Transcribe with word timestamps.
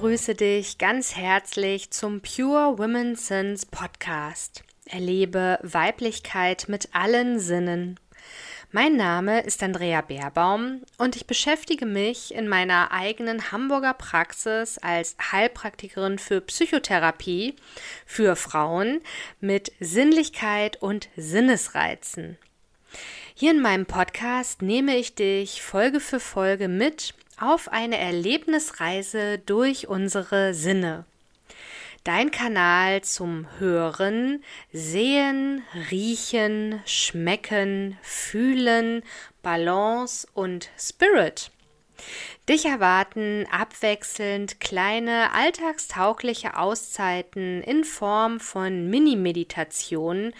begrüße 0.00 0.36
dich 0.36 0.78
ganz 0.78 1.16
herzlich 1.16 1.90
zum 1.90 2.20
Pure 2.20 2.78
Women 2.78 3.16
Sins 3.16 3.66
Podcast. 3.66 4.62
Erlebe 4.86 5.58
Weiblichkeit 5.64 6.66
mit 6.68 6.90
allen 6.92 7.40
Sinnen. 7.40 7.98
Mein 8.70 8.94
Name 8.94 9.40
ist 9.40 9.60
Andrea 9.60 10.02
Beerbaum 10.02 10.82
und 10.98 11.16
ich 11.16 11.26
beschäftige 11.26 11.84
mich 11.84 12.32
in 12.32 12.46
meiner 12.46 12.92
eigenen 12.92 13.50
Hamburger 13.50 13.92
Praxis 13.92 14.78
als 14.78 15.16
Heilpraktikerin 15.32 16.20
für 16.20 16.42
Psychotherapie 16.42 17.56
für 18.06 18.36
Frauen 18.36 19.00
mit 19.40 19.72
Sinnlichkeit 19.80 20.80
und 20.80 21.08
Sinnesreizen. 21.16 22.38
Hier 23.34 23.50
in 23.50 23.60
meinem 23.60 23.86
Podcast 23.86 24.62
nehme 24.62 24.96
ich 24.96 25.16
dich 25.16 25.60
Folge 25.60 25.98
für 25.98 26.20
Folge 26.20 26.68
mit 26.68 27.14
auf 27.40 27.68
eine 27.68 27.98
Erlebnisreise 27.98 29.38
durch 29.38 29.88
unsere 29.88 30.54
Sinne. 30.54 31.04
Dein 32.04 32.30
Kanal 32.30 33.02
zum 33.02 33.46
Hören, 33.58 34.42
Sehen, 34.72 35.62
Riechen, 35.90 36.80
Schmecken, 36.86 37.98
Fühlen, 38.02 39.02
Balance 39.42 40.26
und 40.32 40.70
Spirit. 40.78 41.50
Dich 42.48 42.64
erwarten 42.64 43.46
abwechselnd 43.50 44.60
kleine 44.60 45.34
alltagstaugliche 45.34 46.56
Auszeiten 46.56 47.62
in 47.62 47.84
Form 47.84 48.40
von 48.40 48.88
Mini-Meditationen, 48.88 50.32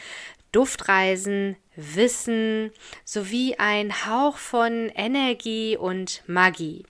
Duftreisen, 0.59 1.55
Wissen 1.77 2.73
sowie 3.05 3.55
ein 3.59 4.07
Hauch 4.07 4.39
von 4.39 4.89
Energie 4.89 5.77
und 5.77 6.25
Magie. 6.27 6.85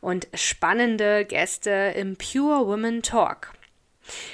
Und 0.00 0.26
spannende 0.32 1.26
Gäste 1.26 1.92
im 1.96 2.16
Pure 2.16 2.66
Women 2.66 3.02
Talk. 3.02 3.52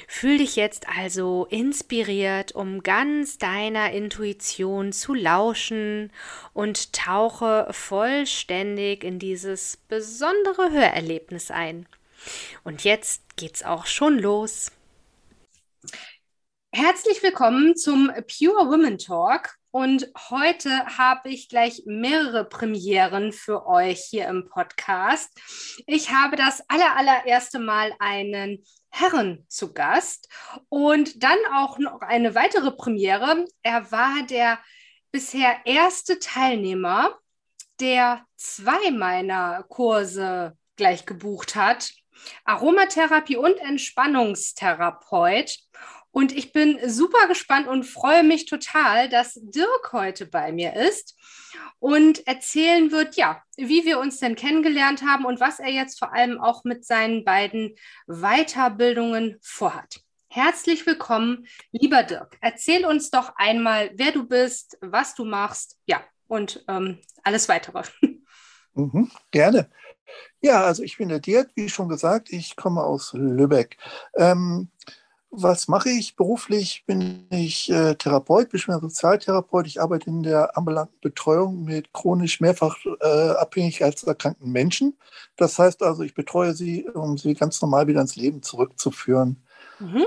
Fühl 0.07 0.39
dich 0.39 0.55
jetzt 0.55 0.87
also 0.89 1.49
inspiriert, 1.51 2.53
um 2.53 2.85
ganz 2.85 3.39
deiner 3.39 3.91
Intuition 3.91 4.93
zu 4.93 5.15
lauschen 5.15 6.13
und 6.53 6.93
tauche 6.93 7.67
vollständig 7.73 9.03
in 9.03 9.19
dieses 9.19 9.79
besondere 9.89 10.71
Hörerlebnis 10.71 11.51
ein. 11.51 11.87
Und 12.63 12.85
jetzt 12.85 13.37
geht's 13.37 13.65
auch 13.65 13.87
schon 13.87 14.17
los. 14.17 14.71
Herzlich 16.77 17.23
willkommen 17.23 17.77
zum 17.77 18.09
Pure 18.09 18.69
Women 18.69 18.99
Talk. 18.99 19.55
Und 19.71 20.11
heute 20.29 20.85
habe 20.87 21.29
ich 21.29 21.49
gleich 21.49 21.85
mehrere 21.87 22.45
Premieren 22.45 23.31
für 23.31 23.69
euch 23.69 24.01
hier 24.11 24.27
im 24.27 24.49
Podcast. 24.49 25.31
Ich 25.87 26.11
habe 26.11 26.35
das 26.35 26.69
aller, 26.69 26.97
allererste 26.97 27.61
Mal 27.61 27.93
einen 28.01 28.65
Herren 28.91 29.47
zu 29.49 29.73
Gast 29.73 30.29
und 30.69 31.23
dann 31.23 31.39
auch 31.55 31.79
noch 31.79 32.01
eine 32.01 32.35
weitere 32.35 32.73
Premiere. 32.73 33.45
Er 33.63 33.93
war 33.93 34.27
der 34.29 34.59
bisher 35.13 35.59
erste 35.67 36.19
Teilnehmer, 36.19 37.17
der 37.79 38.27
zwei 38.35 38.91
meiner 38.91 39.63
Kurse 39.69 40.59
gleich 40.75 41.07
gebucht 41.07 41.55
hat. 41.55 41.93
Aromatherapie 42.45 43.37
und 43.37 43.59
Entspannungstherapeut. 43.59 45.57
Und 46.15 46.31
ich 46.31 46.53
bin 46.53 46.79
super 46.89 47.27
gespannt 47.27 47.67
und 47.67 47.83
freue 47.83 48.23
mich 48.23 48.47
total, 48.47 49.09
dass 49.09 49.35
Dirk 49.35 49.93
heute 49.93 50.27
bei 50.27 50.53
mir 50.53 50.77
ist 50.77 51.19
und 51.81 52.25
erzählen 52.29 52.93
wird, 52.93 53.17
ja, 53.17 53.43
wie 53.57 53.85
wir 53.85 53.99
uns 53.99 54.21
denn 54.21 54.37
kennengelernt 54.37 55.03
haben 55.03 55.25
und 55.25 55.41
was 55.41 55.59
er 55.59 55.71
jetzt 55.71 55.99
vor 55.99 56.15
allem 56.15 56.41
auch 56.41 56.63
mit 56.63 56.85
seinen 56.85 57.25
beiden 57.25 57.75
Weiterbildungen 58.07 59.39
vorhat. 59.43 60.03
Herzlich 60.29 60.87
willkommen, 60.87 61.49
lieber 61.73 62.05
Dirk. 62.05 62.39
Erzähl 62.41 62.87
uns 62.87 63.11
doch 63.11 63.33
einmal, 63.35 63.91
wer 63.95 64.13
du 64.13 64.25
bist, 64.25 64.79
was 64.81 65.17
du 65.17 65.25
machst, 65.25 65.79
ja, 65.85 66.01
und 66.29 66.65
ähm, 66.69 67.01
alles 67.25 67.49
weitere. 67.49 67.83
Mhm, 68.77 69.09
gerne. 69.31 69.71
Ja, 70.41 70.65
also 70.65 70.83
ich 70.83 70.97
bin 70.97 71.09
der 71.09 71.21
Dirk, 71.21 71.53
wie 71.55 71.69
schon 71.69 71.89
gesagt, 71.89 72.33
ich 72.33 72.57
komme 72.57 72.83
aus 72.83 73.13
Lübeck. 73.13 73.77
Ähm, 74.17 74.69
was 75.37 75.69
mache 75.69 75.91
ich? 75.91 76.17
Beruflich 76.17 76.85
bin 76.87 77.27
ich 77.31 77.71
äh, 77.71 77.95
Therapeut, 77.95 78.51
bin 78.51 78.61
Sozialtherapeut. 78.61 79.67
Ich 79.67 79.81
arbeite 79.81 80.11
in 80.11 80.23
der 80.23 80.57
ambulanten 80.57 80.99
Betreuung 81.01 81.65
mit 81.65 81.93
chronisch 81.93 82.41
mehrfach 82.41 82.77
äh, 83.01 83.31
abhängigkeitserkrankten 83.31 84.51
Menschen. 84.51 84.97
Das 85.37 85.59
heißt 85.59 85.83
also, 85.83 86.03
ich 86.03 86.15
betreue 86.15 86.55
sie, 86.55 86.89
um 86.89 87.19
sie 87.19 87.35
ganz 87.35 87.61
normal 87.61 87.87
wieder 87.87 88.01
ins 88.01 88.17
Leben 88.17 88.43
zurückzuführen. 88.43 89.45
Mhm. 89.79 90.07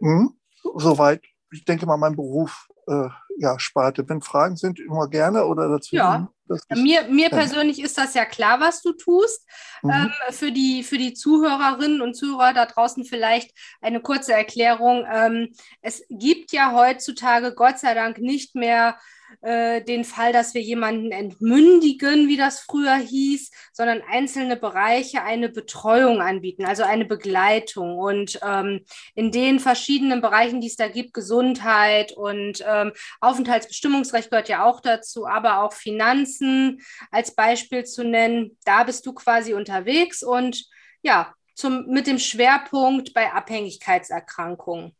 Mhm. 0.00 0.34
Soweit, 0.74 1.22
ich 1.52 1.64
denke 1.64 1.86
mal, 1.86 1.96
mein 1.96 2.16
Beruf 2.16 2.68
äh, 2.86 3.08
ja, 3.38 3.58
Sparte. 3.58 4.08
Wenn 4.08 4.22
Fragen 4.22 4.56
sind, 4.56 4.78
immer 4.78 5.08
gerne 5.08 5.46
oder 5.46 5.68
dazu. 5.68 5.96
Ja. 5.96 6.28
Mir, 6.74 7.04
mir 7.08 7.28
persönlich 7.30 7.82
ist 7.82 7.98
das 7.98 8.14
ja 8.14 8.24
klar, 8.24 8.60
was 8.60 8.82
du 8.82 8.92
tust. 8.92 9.46
Mhm. 9.82 9.90
Ähm, 9.90 10.12
für, 10.30 10.52
die, 10.52 10.82
für 10.82 10.98
die 10.98 11.12
Zuhörerinnen 11.12 12.00
und 12.00 12.14
Zuhörer 12.14 12.52
da 12.52 12.66
draußen 12.66 13.04
vielleicht 13.04 13.52
eine 13.80 14.00
kurze 14.00 14.32
Erklärung. 14.32 15.04
Ähm, 15.12 15.54
es 15.82 16.04
gibt 16.08 16.52
ja 16.52 16.72
heutzutage 16.72 17.54
Gott 17.54 17.78
sei 17.78 17.94
Dank 17.94 18.18
nicht 18.18 18.54
mehr 18.54 18.96
äh, 19.42 19.82
den 19.82 20.04
Fall, 20.04 20.32
dass 20.32 20.54
wir 20.54 20.60
jemanden 20.60 21.12
entmündigen, 21.12 22.28
wie 22.28 22.36
das 22.36 22.60
früher 22.60 22.96
hieß, 22.96 23.50
sondern 23.72 24.02
einzelne 24.10 24.56
Bereiche 24.56 25.22
eine 25.22 25.48
Betreuung 25.48 26.20
anbieten, 26.20 26.64
also 26.64 26.82
eine 26.82 27.04
Begleitung. 27.04 27.98
Und 27.98 28.38
ähm, 28.42 28.84
in 29.14 29.30
den 29.30 29.60
verschiedenen 29.60 30.20
Bereichen, 30.20 30.60
die 30.60 30.68
es 30.68 30.76
da 30.76 30.88
gibt, 30.88 31.14
Gesundheit 31.14 32.12
und 32.12 32.64
ähm, 32.66 32.92
Aufenthaltsbestimmungsrecht 33.20 34.30
gehört 34.30 34.48
ja 34.48 34.64
auch 34.64 34.80
dazu, 34.80 35.26
aber 35.26 35.62
auch 35.62 35.72
Finanzen 35.72 36.80
als 37.10 37.34
Beispiel 37.34 37.84
zu 37.84 38.04
nennen, 38.04 38.56
da 38.64 38.84
bist 38.84 39.06
du 39.06 39.12
quasi 39.12 39.54
unterwegs 39.54 40.22
und 40.22 40.66
ja, 41.02 41.34
zum, 41.54 41.86
mit 41.86 42.06
dem 42.06 42.18
Schwerpunkt 42.18 43.14
bei 43.14 43.32
Abhängigkeitserkrankungen. 43.32 44.94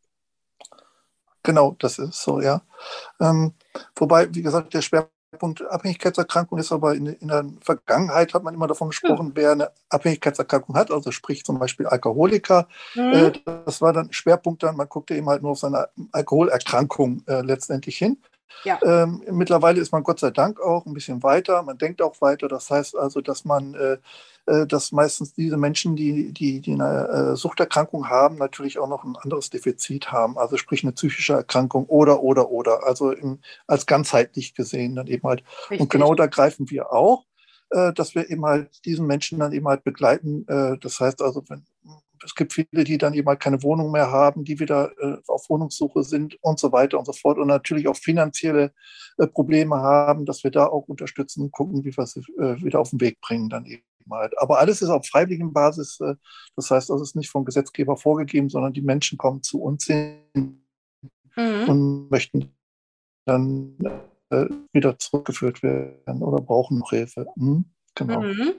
Genau, 1.46 1.76
das 1.78 2.00
ist 2.00 2.20
so, 2.22 2.40
ja. 2.40 2.60
Ähm, 3.20 3.52
wobei, 3.94 4.34
wie 4.34 4.42
gesagt, 4.42 4.74
der 4.74 4.82
Schwerpunkt 4.82 5.64
Abhängigkeitserkrankung 5.70 6.58
ist 6.58 6.72
aber 6.72 6.96
in, 6.96 7.06
in, 7.06 7.28
der 7.28 7.44
Vergangenheit 7.60 8.34
hat 8.34 8.42
man 8.42 8.52
immer 8.52 8.66
davon 8.66 8.88
gesprochen, 8.88 9.30
wer 9.36 9.52
eine 9.52 9.70
Abhängigkeitserkrankung 9.88 10.74
hat, 10.74 10.90
also 10.90 11.12
sprich 11.12 11.44
zum 11.44 11.60
Beispiel 11.60 11.86
Alkoholiker. 11.86 12.66
Mhm. 12.96 13.12
Äh, 13.12 13.32
das 13.64 13.80
war 13.80 13.92
dann 13.92 14.12
Schwerpunkt 14.12 14.64
dann, 14.64 14.76
man 14.76 14.88
guckte 14.88 15.14
eben 15.14 15.28
halt 15.28 15.42
nur 15.42 15.52
auf 15.52 15.60
seine 15.60 15.88
Alkoholerkrankung 16.10 17.22
äh, 17.28 17.42
letztendlich 17.42 17.96
hin. 17.96 18.18
Ja. 18.64 18.80
Ähm, 18.82 19.22
mittlerweile 19.30 19.80
ist 19.80 19.92
man 19.92 20.02
Gott 20.02 20.18
sei 20.18 20.30
Dank 20.30 20.60
auch 20.60 20.84
ein 20.84 20.94
bisschen 20.94 21.22
weiter, 21.22 21.62
man 21.62 21.78
denkt 21.78 22.02
auch 22.02 22.20
weiter. 22.20 22.48
Das 22.48 22.68
heißt 22.70 22.96
also, 22.96 23.20
dass 23.20 23.44
man, 23.44 23.74
äh, 23.74 23.98
dass 24.46 24.92
meistens 24.92 25.34
diese 25.34 25.56
Menschen, 25.56 25.96
die, 25.96 26.32
die, 26.32 26.60
die 26.60 26.72
eine 26.72 27.32
äh, 27.32 27.36
Suchterkrankung 27.36 28.08
haben, 28.08 28.36
natürlich 28.36 28.78
auch 28.78 28.88
noch 28.88 29.02
ein 29.02 29.16
anderes 29.16 29.50
Defizit 29.50 30.12
haben, 30.12 30.38
also 30.38 30.56
sprich 30.56 30.84
eine 30.84 30.92
psychische 30.92 31.32
Erkrankung 31.32 31.86
oder, 31.86 32.22
oder, 32.22 32.50
oder, 32.50 32.86
also 32.86 33.10
im, 33.10 33.40
als 33.66 33.86
ganzheitlich 33.86 34.54
gesehen 34.54 34.94
dann 34.94 35.08
eben 35.08 35.26
halt. 35.26 35.42
Richtig. 35.62 35.80
Und 35.80 35.90
genau 35.90 36.14
da 36.14 36.26
greifen 36.26 36.70
wir 36.70 36.92
auch, 36.92 37.24
äh, 37.70 37.92
dass 37.92 38.14
wir 38.14 38.30
eben 38.30 38.44
halt 38.44 38.84
diesen 38.84 39.06
Menschen 39.06 39.40
dann 39.40 39.52
eben 39.52 39.66
halt 39.66 39.82
begleiten. 39.82 40.46
Äh, 40.46 40.78
das 40.78 41.00
heißt 41.00 41.22
also, 41.22 41.42
wenn, 41.48 41.66
es 42.24 42.34
gibt 42.34 42.52
viele, 42.52 42.84
die 42.84 42.98
dann 42.98 43.14
eben 43.14 43.28
halt 43.28 43.40
keine 43.40 43.62
Wohnung 43.62 43.90
mehr 43.90 44.10
haben, 44.10 44.44
die 44.44 44.60
wieder 44.60 44.92
äh, 44.98 45.16
auf 45.26 45.48
Wohnungssuche 45.48 46.02
sind 46.02 46.38
und 46.42 46.58
so 46.58 46.72
weiter 46.72 46.98
und 46.98 47.04
so 47.04 47.12
fort 47.12 47.38
und 47.38 47.48
natürlich 47.48 47.88
auch 47.88 47.96
finanzielle 47.96 48.72
äh, 49.18 49.26
Probleme 49.26 49.76
haben, 49.76 50.24
dass 50.24 50.44
wir 50.44 50.50
da 50.50 50.66
auch 50.66 50.88
unterstützen 50.88 51.42
und 51.42 51.52
gucken, 51.52 51.84
wie 51.84 51.96
wir 51.96 52.06
sie 52.06 52.20
äh, 52.38 52.62
wieder 52.62 52.80
auf 52.80 52.90
den 52.90 53.00
Weg 53.00 53.20
bringen 53.20 53.48
dann 53.48 53.66
eben 53.66 53.82
halt. 54.10 54.38
Aber 54.38 54.58
alles 54.58 54.82
ist 54.82 54.88
auf 54.88 55.06
freiwilligen 55.06 55.52
Basis. 55.52 56.00
Äh, 56.00 56.14
das 56.54 56.70
heißt, 56.70 56.90
das 56.90 57.00
ist 57.00 57.16
nicht 57.16 57.30
vom 57.30 57.44
Gesetzgeber 57.44 57.96
vorgegeben, 57.96 58.48
sondern 58.48 58.72
die 58.72 58.82
Menschen 58.82 59.18
kommen 59.18 59.42
zu 59.42 59.62
uns 59.62 59.86
hin 59.86 60.64
mhm. 61.36 61.68
und 61.68 62.10
möchten 62.10 62.54
dann 63.24 63.76
äh, 64.30 64.46
wieder 64.72 64.98
zurückgeführt 64.98 65.62
werden 65.62 66.22
oder 66.22 66.40
brauchen 66.42 66.78
noch 66.78 66.90
Hilfe. 66.90 67.26
Mhm. 67.36 67.66
Genau. 67.94 68.20
Mhm. 68.20 68.54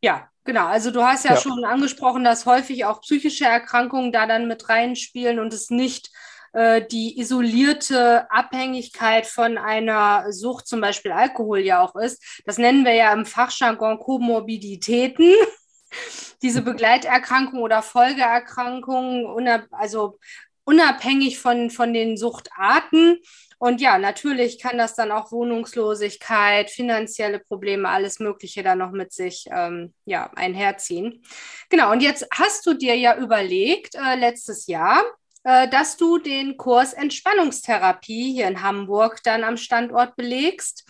Ja, 0.00 0.28
genau. 0.44 0.66
Also 0.66 0.90
du 0.90 1.02
hast 1.02 1.24
ja, 1.24 1.34
ja, 1.34 1.40
schon 1.40 1.64
angesprochen, 1.64 2.24
dass 2.24 2.46
häufig 2.46 2.84
auch 2.84 3.00
psychische 3.02 3.44
Erkrankungen 3.44 4.12
da 4.12 4.26
dann 4.26 4.48
mit 4.48 4.68
reinspielen 4.68 5.38
und 5.38 5.52
es 5.52 5.70
nicht 5.70 6.10
äh, 6.52 6.82
die 6.86 7.18
isolierte 7.18 8.30
Abhängigkeit 8.30 9.26
von 9.26 9.58
einer 9.58 10.32
Sucht, 10.32 10.66
zum 10.66 10.80
Beispiel 10.80 11.12
Alkohol 11.12 11.60
ja 11.60 11.82
auch 11.82 11.94
ist. 11.96 12.42
Das 12.46 12.58
nennen 12.58 12.84
wir 12.84 12.94
ja 12.94 13.12
im 13.12 13.26
Fachjargon 13.26 13.98
Komorbiditäten. 13.98 15.32
Diese 16.42 16.62
Begleiterkrankungen 16.62 17.62
oder 17.62 17.82
Folgeerkrankungen, 17.82 19.26
also 19.72 20.18
unabhängig 20.64 21.38
von, 21.38 21.70
von 21.70 21.94
den 21.94 22.16
Suchtarten. 22.16 23.18
Und 23.58 23.80
ja, 23.80 23.98
natürlich 23.98 24.60
kann 24.60 24.78
das 24.78 24.94
dann 24.94 25.10
auch 25.10 25.32
Wohnungslosigkeit, 25.32 26.70
finanzielle 26.70 27.40
Probleme, 27.40 27.88
alles 27.88 28.20
Mögliche 28.20 28.62
dann 28.62 28.78
noch 28.78 28.92
mit 28.92 29.12
sich 29.12 29.46
ähm, 29.50 29.94
ja, 30.04 30.30
einherziehen. 30.36 31.24
Genau, 31.70 31.90
und 31.90 32.02
jetzt 32.02 32.26
hast 32.32 32.66
du 32.66 32.74
dir 32.74 32.94
ja 32.96 33.16
überlegt, 33.16 33.96
äh, 33.96 34.14
letztes 34.14 34.66
Jahr, 34.68 35.02
dass 35.44 35.96
du 35.96 36.18
den 36.18 36.56
Kurs 36.56 36.92
Entspannungstherapie 36.92 38.32
hier 38.32 38.48
in 38.48 38.62
Hamburg 38.62 39.20
dann 39.22 39.44
am 39.44 39.56
Standort 39.56 40.16
belegst. 40.16 40.84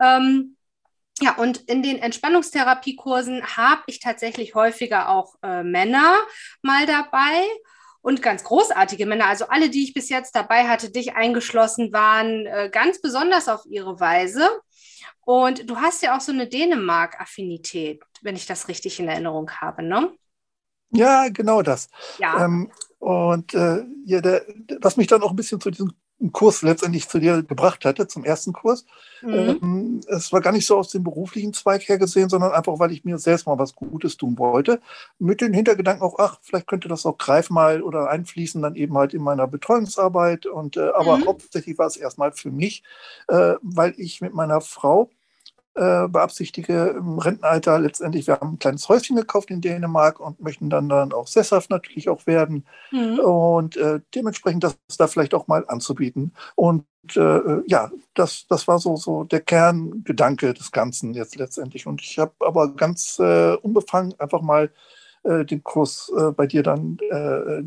Ähm, 0.00 0.56
ja, 1.20 1.36
und 1.36 1.58
in 1.68 1.82
den 1.82 1.98
Entspannungstherapiekursen 1.98 3.56
habe 3.56 3.82
ich 3.86 4.00
tatsächlich 4.00 4.54
häufiger 4.54 5.08
auch 5.08 5.34
äh, 5.42 5.62
Männer 5.62 6.16
mal 6.62 6.86
dabei 6.86 7.46
und 8.00 8.22
ganz 8.22 8.42
großartige 8.44 9.06
Männer. 9.06 9.28
Also 9.28 9.46
alle, 9.46 9.70
die 9.70 9.84
ich 9.84 9.94
bis 9.94 10.08
jetzt 10.08 10.34
dabei 10.34 10.68
hatte, 10.68 10.90
dich 10.90 11.14
eingeschlossen, 11.14 11.92
waren 11.92 12.46
äh, 12.46 12.70
ganz 12.72 13.00
besonders 13.00 13.48
auf 13.48 13.64
ihre 13.66 14.00
Weise. 14.00 14.48
Und 15.24 15.70
du 15.70 15.76
hast 15.76 16.02
ja 16.02 16.16
auch 16.16 16.20
so 16.20 16.32
eine 16.32 16.48
Dänemark-Affinität, 16.48 18.02
wenn 18.22 18.34
ich 18.34 18.46
das 18.46 18.66
richtig 18.66 18.98
in 18.98 19.08
Erinnerung 19.08 19.50
habe, 19.52 19.82
ne? 19.84 20.12
Ja, 20.92 21.28
genau 21.28 21.62
das. 21.62 21.88
Ja. 22.18 22.44
Ähm, 22.44 22.70
und 22.98 23.54
äh, 23.54 23.84
ja, 24.04 24.20
der, 24.20 24.44
was 24.80 24.96
mich 24.96 25.08
dann 25.08 25.22
auch 25.22 25.30
ein 25.30 25.36
bisschen 25.36 25.60
zu 25.60 25.70
diesem 25.70 25.92
Kurs 26.30 26.62
letztendlich 26.62 27.08
zu 27.08 27.18
dir 27.18 27.42
gebracht 27.42 27.84
hatte, 27.84 28.06
zum 28.06 28.24
ersten 28.24 28.52
Kurs, 28.52 28.86
mhm. 29.22 29.32
ähm, 29.32 30.00
es 30.06 30.32
war 30.32 30.40
gar 30.40 30.52
nicht 30.52 30.66
so 30.66 30.76
aus 30.76 30.90
dem 30.90 31.02
beruflichen 31.02 31.52
Zweig 31.52 31.88
her 31.88 31.98
gesehen, 31.98 32.28
sondern 32.28 32.52
einfach, 32.52 32.78
weil 32.78 32.92
ich 32.92 33.04
mir 33.04 33.18
selbst 33.18 33.46
mal 33.46 33.58
was 33.58 33.74
Gutes 33.74 34.16
tun 34.16 34.38
wollte. 34.38 34.80
Mit 35.18 35.40
den 35.40 35.52
Hintergedanken 35.52 36.06
auch, 36.06 36.20
ach, 36.20 36.38
vielleicht 36.42 36.68
könnte 36.68 36.86
das 36.86 37.04
auch 37.04 37.18
greifen 37.18 37.54
mal 37.54 37.82
oder 37.82 38.08
einfließen 38.08 38.62
dann 38.62 38.76
eben 38.76 38.96
halt 38.96 39.14
in 39.14 39.22
meiner 39.22 39.48
Betreuungsarbeit. 39.48 40.46
Und 40.46 40.76
äh, 40.76 40.90
aber 40.94 41.16
mhm. 41.16 41.26
hauptsächlich 41.26 41.78
war 41.78 41.88
es 41.88 41.96
erstmal 41.96 42.30
für 42.30 42.52
mich, 42.52 42.84
äh, 43.26 43.54
weil 43.62 43.94
ich 43.96 44.20
mit 44.20 44.32
meiner 44.32 44.60
Frau 44.60 45.10
äh, 45.74 46.08
beabsichtige 46.08 46.94
im 46.98 47.18
Rentenalter 47.18 47.78
letztendlich, 47.78 48.26
wir 48.26 48.40
haben 48.40 48.54
ein 48.54 48.58
kleines 48.58 48.88
Häuschen 48.88 49.16
gekauft 49.16 49.50
in 49.50 49.60
Dänemark 49.60 50.20
und 50.20 50.40
möchten 50.40 50.68
dann, 50.68 50.88
dann 50.88 51.12
auch 51.12 51.26
sesshaft 51.26 51.70
natürlich 51.70 52.08
auch 52.08 52.26
werden 52.26 52.66
mhm. 52.90 53.18
und 53.20 53.76
äh, 53.76 54.00
dementsprechend 54.14 54.64
das 54.64 54.76
da 54.98 55.06
vielleicht 55.06 55.34
auch 55.34 55.46
mal 55.46 55.64
anzubieten. 55.68 56.34
Und 56.56 56.84
äh, 57.16 57.62
ja, 57.66 57.90
das, 58.14 58.46
das 58.48 58.68
war 58.68 58.78
so, 58.78 58.96
so 58.96 59.24
der 59.24 59.40
Kerngedanke 59.40 60.52
des 60.52 60.72
Ganzen 60.72 61.14
jetzt 61.14 61.36
letztendlich. 61.36 61.86
Und 61.86 62.02
ich 62.02 62.18
habe 62.18 62.32
aber 62.40 62.74
ganz 62.74 63.18
äh, 63.18 63.54
unbefangen 63.54 64.14
einfach 64.20 64.42
mal 64.42 64.70
äh, 65.22 65.44
den 65.44 65.62
Kurs 65.62 66.12
äh, 66.16 66.32
bei 66.32 66.46
dir 66.46 66.62
dann 66.62 66.98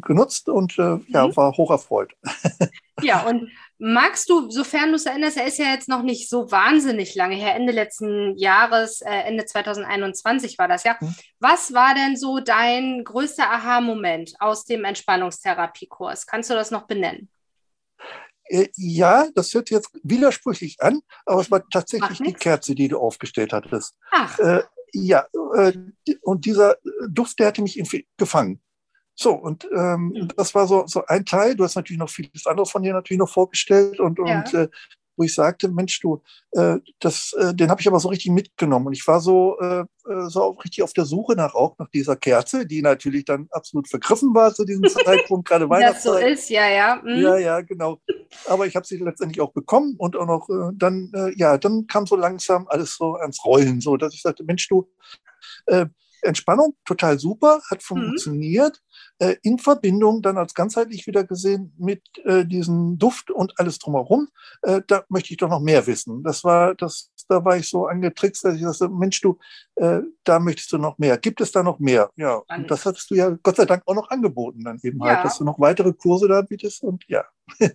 genutzt 0.02 0.48
und 0.48 0.78
ja, 0.78 0.98
mhm. 0.98 1.36
war 1.36 1.58
hoch 1.58 1.72
erfreut. 1.72 2.14
Ja, 3.02 3.24
und 3.24 3.52
magst 3.78 4.30
du, 4.30 4.50
sofern 4.50 4.90
du 4.90 4.96
es 4.96 5.06
erinnerst, 5.06 5.38
er 5.38 5.48
ist 5.48 5.58
ja 5.58 5.66
jetzt 5.66 5.90
noch 5.90 6.02
nicht 6.02 6.30
so 6.30 6.50
wahnsinnig 6.52 7.14
lange 7.16 7.36
her, 7.36 7.56
Ende 7.56 7.74
letzten 7.74 8.38
Jahres, 8.38 9.02
äh, 9.02 9.12
Ende 9.12 9.46
2021 9.46 10.58
war 10.58 10.68
das 10.68 10.84
ja. 10.84 10.98
Mhm. 11.00 11.14
Was 11.40 11.74
war 11.74 11.94
denn 11.94 12.16
so 12.16 12.40
dein 12.40 13.04
größter 13.04 13.50
Aha-Moment 13.50 14.36
aus 14.40 14.64
dem 14.66 14.86
Entspannungstherapiekurs? 14.86 16.26
Kannst 16.26 16.50
du 16.50 16.54
das 16.54 16.72
noch 16.72 16.88
benennen? 16.88 17.30
Äh, 18.46 18.68
ja, 18.76 19.28
das 19.36 19.54
hört 19.54 19.70
jetzt 19.70 19.90
widersprüchlich 20.04 20.78
an, 20.80 21.02
aber 21.26 21.42
es 21.42 21.52
war 21.52 21.68
tatsächlich 21.70 22.20
die 22.20 22.34
Kerze, 22.34 22.76
die 22.76 22.88
du 22.88 23.00
aufgestellt 23.00 23.52
hattest. 23.52 23.96
Ach. 24.12 24.40
Äh, 24.40 24.64
ja, 24.94 25.26
äh, 25.56 25.74
und 26.22 26.46
dieser 26.46 26.78
Duft, 27.10 27.40
der 27.40 27.48
hatte 27.48 27.62
mich 27.62 27.82
gefangen. 28.18 28.62
So, 29.16 29.34
und 29.34 29.68
ähm, 29.76 30.14
mhm. 30.14 30.28
das 30.36 30.54
war 30.54 30.68
so, 30.68 30.86
so 30.88 31.06
ein 31.06 31.26
Teil. 31.26 31.56
Du 31.56 31.64
hast 31.64 31.76
natürlich 31.76 32.00
noch 32.00 32.10
vieles 32.10 32.46
andere 32.46 32.66
von 32.66 32.84
dir 32.84 32.94
natürlich 32.94 33.20
noch 33.20 33.30
vorgestellt 33.30 34.00
und, 34.00 34.20
ja. 34.20 34.40
und 34.40 34.54
äh, 34.54 34.68
wo 35.18 35.24
ich 35.24 35.34
sagte, 35.34 35.70
Mensch, 35.70 36.00
du, 36.02 36.22
äh, 36.52 36.78
das, 37.00 37.34
äh, 37.34 37.54
den 37.54 37.70
habe 37.70 37.82
ich 37.82 37.88
aber 37.88 38.00
so 38.00 38.10
richtig 38.10 38.32
mitgenommen. 38.32 38.88
Und 38.88 38.94
ich 38.94 39.08
war 39.08 39.20
so, 39.22 39.58
äh, 39.60 39.82
äh, 39.82 40.28
so 40.28 40.44
auch 40.44 40.64
richtig 40.64 40.84
auf 40.84 40.94
der 40.94 41.06
Suche 41.06 41.36
nach 41.36 41.54
auch 41.56 41.78
nach 41.78 41.90
dieser 41.90 42.16
Kerze, 42.16 42.66
die 42.66 42.82
natürlich 42.82 43.26
dann 43.26 43.48
absolut 43.52 43.88
vergriffen 43.88 44.34
war 44.34 44.54
zu 44.54 44.66
diesem 44.66 44.84
Zeitpunkt, 45.06 45.48
gerade 45.48 45.70
Weihnachtszeit. 45.70 46.16
Das 46.16 46.22
so 46.22 46.28
ist, 46.28 46.50
ja, 46.50 46.68
ja. 46.68 47.02
Mhm. 47.04 47.22
Ja, 47.22 47.38
ja, 47.38 47.62
genau. 47.62 48.02
Aber 48.48 48.68
ich 48.68 48.76
habe 48.76 48.86
sie 48.86 48.98
letztendlich 48.98 49.42
auch 49.42 49.54
bekommen 49.54 49.96
und 49.98 50.16
auch 50.16 50.28
noch 50.28 50.50
äh, 50.50 50.72
dann, 50.74 51.12
äh, 51.16 51.34
ja, 51.38 51.58
dann 51.58 51.88
kam 51.88 52.06
so 52.06 52.16
langsam 52.16 52.68
alles 52.68 52.96
so 52.96 53.16
ans 53.16 53.44
Rollen, 53.46 53.82
so 53.82 53.98
dass 53.98 54.14
ich 54.14 54.22
sagte, 54.22 54.44
Mensch, 54.44 54.68
du, 54.68 54.90
äh, 55.68 55.86
Entspannung, 56.26 56.76
total 56.86 57.20
super, 57.20 57.62
hat 57.70 57.80
mhm. 57.80 57.86
funktioniert. 57.86 58.82
Mhm. 59.20 59.28
Äh, 59.28 59.36
in 59.44 59.60
Verbindung 59.60 60.22
dann 60.22 60.38
als 60.38 60.54
ganzheitlich 60.54 61.08
wieder 61.08 61.24
gesehen 61.24 61.74
mit 61.78 62.02
äh, 62.26 62.46
diesem 62.46 62.98
Duft 62.98 63.32
und 63.32 63.54
alles 63.58 63.80
drumherum. 63.80 64.28
Äh, 64.62 64.82
da 64.88 65.06
möchte 65.10 65.32
ich 65.32 65.38
doch 65.38 65.50
noch 65.50 65.62
mehr 65.62 65.88
wissen. 65.88 66.24
Das 66.24 66.44
war, 66.44 66.76
das, 66.76 67.12
da 67.28 67.44
war 67.44 67.58
ich 67.58 67.70
so 67.70 67.88
angetrickst, 67.88 68.46
dass 68.46 68.56
ich 68.56 68.62
sagte, 68.62 68.90
Mensch, 68.90 69.22
du, 69.22 69.38
äh, 69.76 70.02
da 70.24 70.40
möchtest 70.40 70.72
du 70.72 70.78
noch 70.78 70.98
mehr. 70.98 71.18
Gibt 71.18 71.42
es 71.42 71.52
da 71.52 71.64
noch 71.64 71.80
mehr? 71.80 72.10
Ja, 72.16 72.42
und 72.48 72.70
das 72.70 72.86
hattest 72.86 73.10
du 73.10 73.16
ja 73.16 73.30
Gott 73.42 73.58
sei 73.58 73.66
Dank 73.66 73.84
auch 73.86 73.96
noch 73.96 74.10
angeboten 74.10 74.64
dann 74.64 74.80
eben 74.84 75.02
halt, 75.02 75.10
ja. 75.10 75.16
halt, 75.18 75.26
dass 75.26 75.38
du 75.38 75.44
noch 75.44 75.60
weitere 75.60 75.94
Kurse 75.94 76.28
da 76.28 76.42
bietest 76.42 76.84
und 76.84 77.04
ja. 77.08 77.26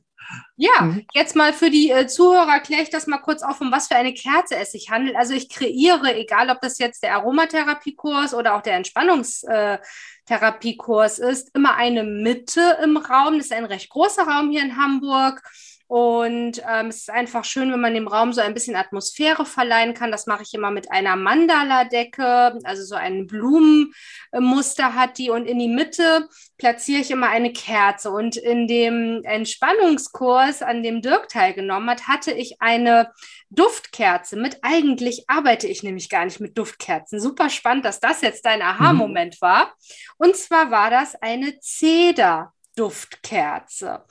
Ja, 0.57 0.83
mhm. 0.83 1.07
jetzt 1.15 1.35
mal 1.35 1.53
für 1.53 1.71
die 1.71 1.91
äh, 1.91 2.07
Zuhörer 2.07 2.61
kläre 2.61 2.83
ich 2.83 2.91
das 2.91 3.07
mal 3.07 3.19
kurz 3.19 3.43
auf, 3.43 3.61
um 3.61 3.73
was 3.73 3.89
für 3.89 3.97
eine 3.97 4.15
Kerze 4.15 4.57
es 4.57 4.73
sich 4.73 4.91
handelt. 4.91 5.17
Also 5.17 5.35
ich 5.35 5.49
kreiere, 5.49 6.15
egal 6.15 6.51
ob 6.51 6.61
das 6.61 6.79
jetzt 6.79 7.03
der 7.03 7.15
Aromatherapiekurs 7.15 8.35
oder 8.35 8.55
auch 8.55 8.63
der 8.63 8.75
Entspannungstherapie-Kurs 8.75 11.19
ist, 11.19 11.53
immer 11.55 11.75
eine 11.77 12.05
Mitte 12.05 12.79
im 12.83 12.97
Raum. 12.97 13.39
Das 13.39 13.47
ist 13.47 13.53
ein 13.53 13.65
recht 13.65 13.91
großer 13.91 14.23
Raum 14.23 14.51
hier 14.51 14.63
in 14.63 14.77
Hamburg. 14.77 15.43
Und 15.91 16.63
ähm, 16.71 16.87
es 16.87 16.99
ist 16.99 17.11
einfach 17.11 17.45
schön, 17.45 17.73
wenn 17.73 17.81
man 17.81 17.95
dem 17.95 18.07
Raum 18.07 18.33
so 18.33 18.41
ein 18.41 18.55
bisschen 18.55 18.77
Atmosphäre 18.77 19.45
verleihen 19.45 19.93
kann. 19.93 20.13
Das 20.13 20.29
mache 20.29 20.45
ich 20.45 20.55
immer 20.55 20.71
mit 20.71 20.93
einer 20.93 21.17
Mandala-Decke, 21.17 22.61
also 22.63 22.85
so 22.85 22.95
ein 22.95 23.27
Blumenmuster 23.27 24.95
hat 24.95 25.19
die. 25.19 25.31
Und 25.31 25.47
in 25.47 25.59
die 25.59 25.67
Mitte 25.67 26.29
platziere 26.59 27.01
ich 27.01 27.11
immer 27.11 27.29
eine 27.29 27.53
Kerze. 27.53 28.13
Und 28.13 28.37
in 28.37 28.69
dem 28.69 29.23
Entspannungskurs, 29.25 30.63
an 30.63 30.85
dem 30.85 31.03
Dirk 31.03 31.29
teilgenommen 31.29 31.91
hat, 31.91 32.07
hatte 32.07 32.31
ich 32.31 32.63
eine 32.63 33.11
Duftkerze 33.49 34.37
mit. 34.37 34.59
Eigentlich 34.63 35.25
arbeite 35.27 35.67
ich 35.67 35.83
nämlich 35.83 36.09
gar 36.09 36.25
nicht 36.25 36.39
mit 36.39 36.57
Duftkerzen. 36.57 37.19
Super 37.19 37.51
spannend, 37.51 37.85
dass 37.85 37.99
das 37.99 38.21
jetzt 38.21 38.47
dein 38.47 38.63
Aha-Moment 38.63 39.39
mhm. 39.41 39.45
war. 39.45 39.75
Und 40.19 40.37
zwar 40.37 40.71
war 40.71 40.91
das 40.91 41.21
eine 41.21 41.59
Zeder. 41.59 42.53
Duftkerze. 42.77 44.05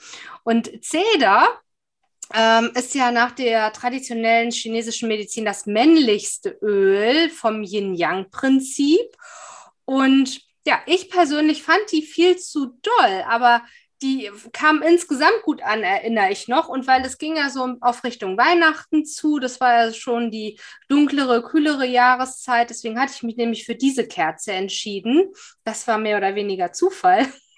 Und 0.43 0.83
Zeder 0.83 1.47
ähm, 2.33 2.71
ist 2.75 2.93
ja 2.95 3.11
nach 3.11 3.31
der 3.31 3.73
traditionellen 3.73 4.51
chinesischen 4.51 5.07
Medizin 5.07 5.45
das 5.45 5.65
männlichste 5.65 6.57
Öl 6.61 7.29
vom 7.29 7.63
Yin-Yang-Prinzip. 7.63 9.15
Und 9.85 10.41
ja, 10.65 10.79
ich 10.85 11.09
persönlich 11.09 11.63
fand 11.63 11.91
die 11.91 12.03
viel 12.03 12.37
zu 12.37 12.77
doll, 12.81 13.23
aber 13.27 13.63
die 14.01 14.31
kam 14.53 14.81
insgesamt 14.81 15.41
gut 15.43 15.61
an, 15.61 15.83
erinnere 15.83 16.31
ich 16.31 16.47
noch. 16.47 16.69
Und 16.69 16.87
weil 16.87 17.03
es 17.03 17.17
ging 17.17 17.35
ja 17.35 17.49
so 17.49 17.75
auf 17.81 18.03
Richtung 18.03 18.37
Weihnachten 18.37 19.05
zu, 19.05 19.39
das 19.39 19.59
war 19.59 19.85
ja 19.85 19.93
schon 19.93 20.31
die 20.31 20.59
dunklere, 20.87 21.43
kühlere 21.43 21.85
Jahreszeit. 21.85 22.69
Deswegen 22.69 22.99
hatte 22.99 23.13
ich 23.15 23.23
mich 23.23 23.35
nämlich 23.35 23.65
für 23.65 23.75
diese 23.75 24.07
Kerze 24.07 24.53
entschieden. 24.53 25.31
Das 25.63 25.87
war 25.87 25.97
mehr 25.97 26.17
oder 26.17 26.35
weniger 26.35 26.71
Zufall. 26.71 27.27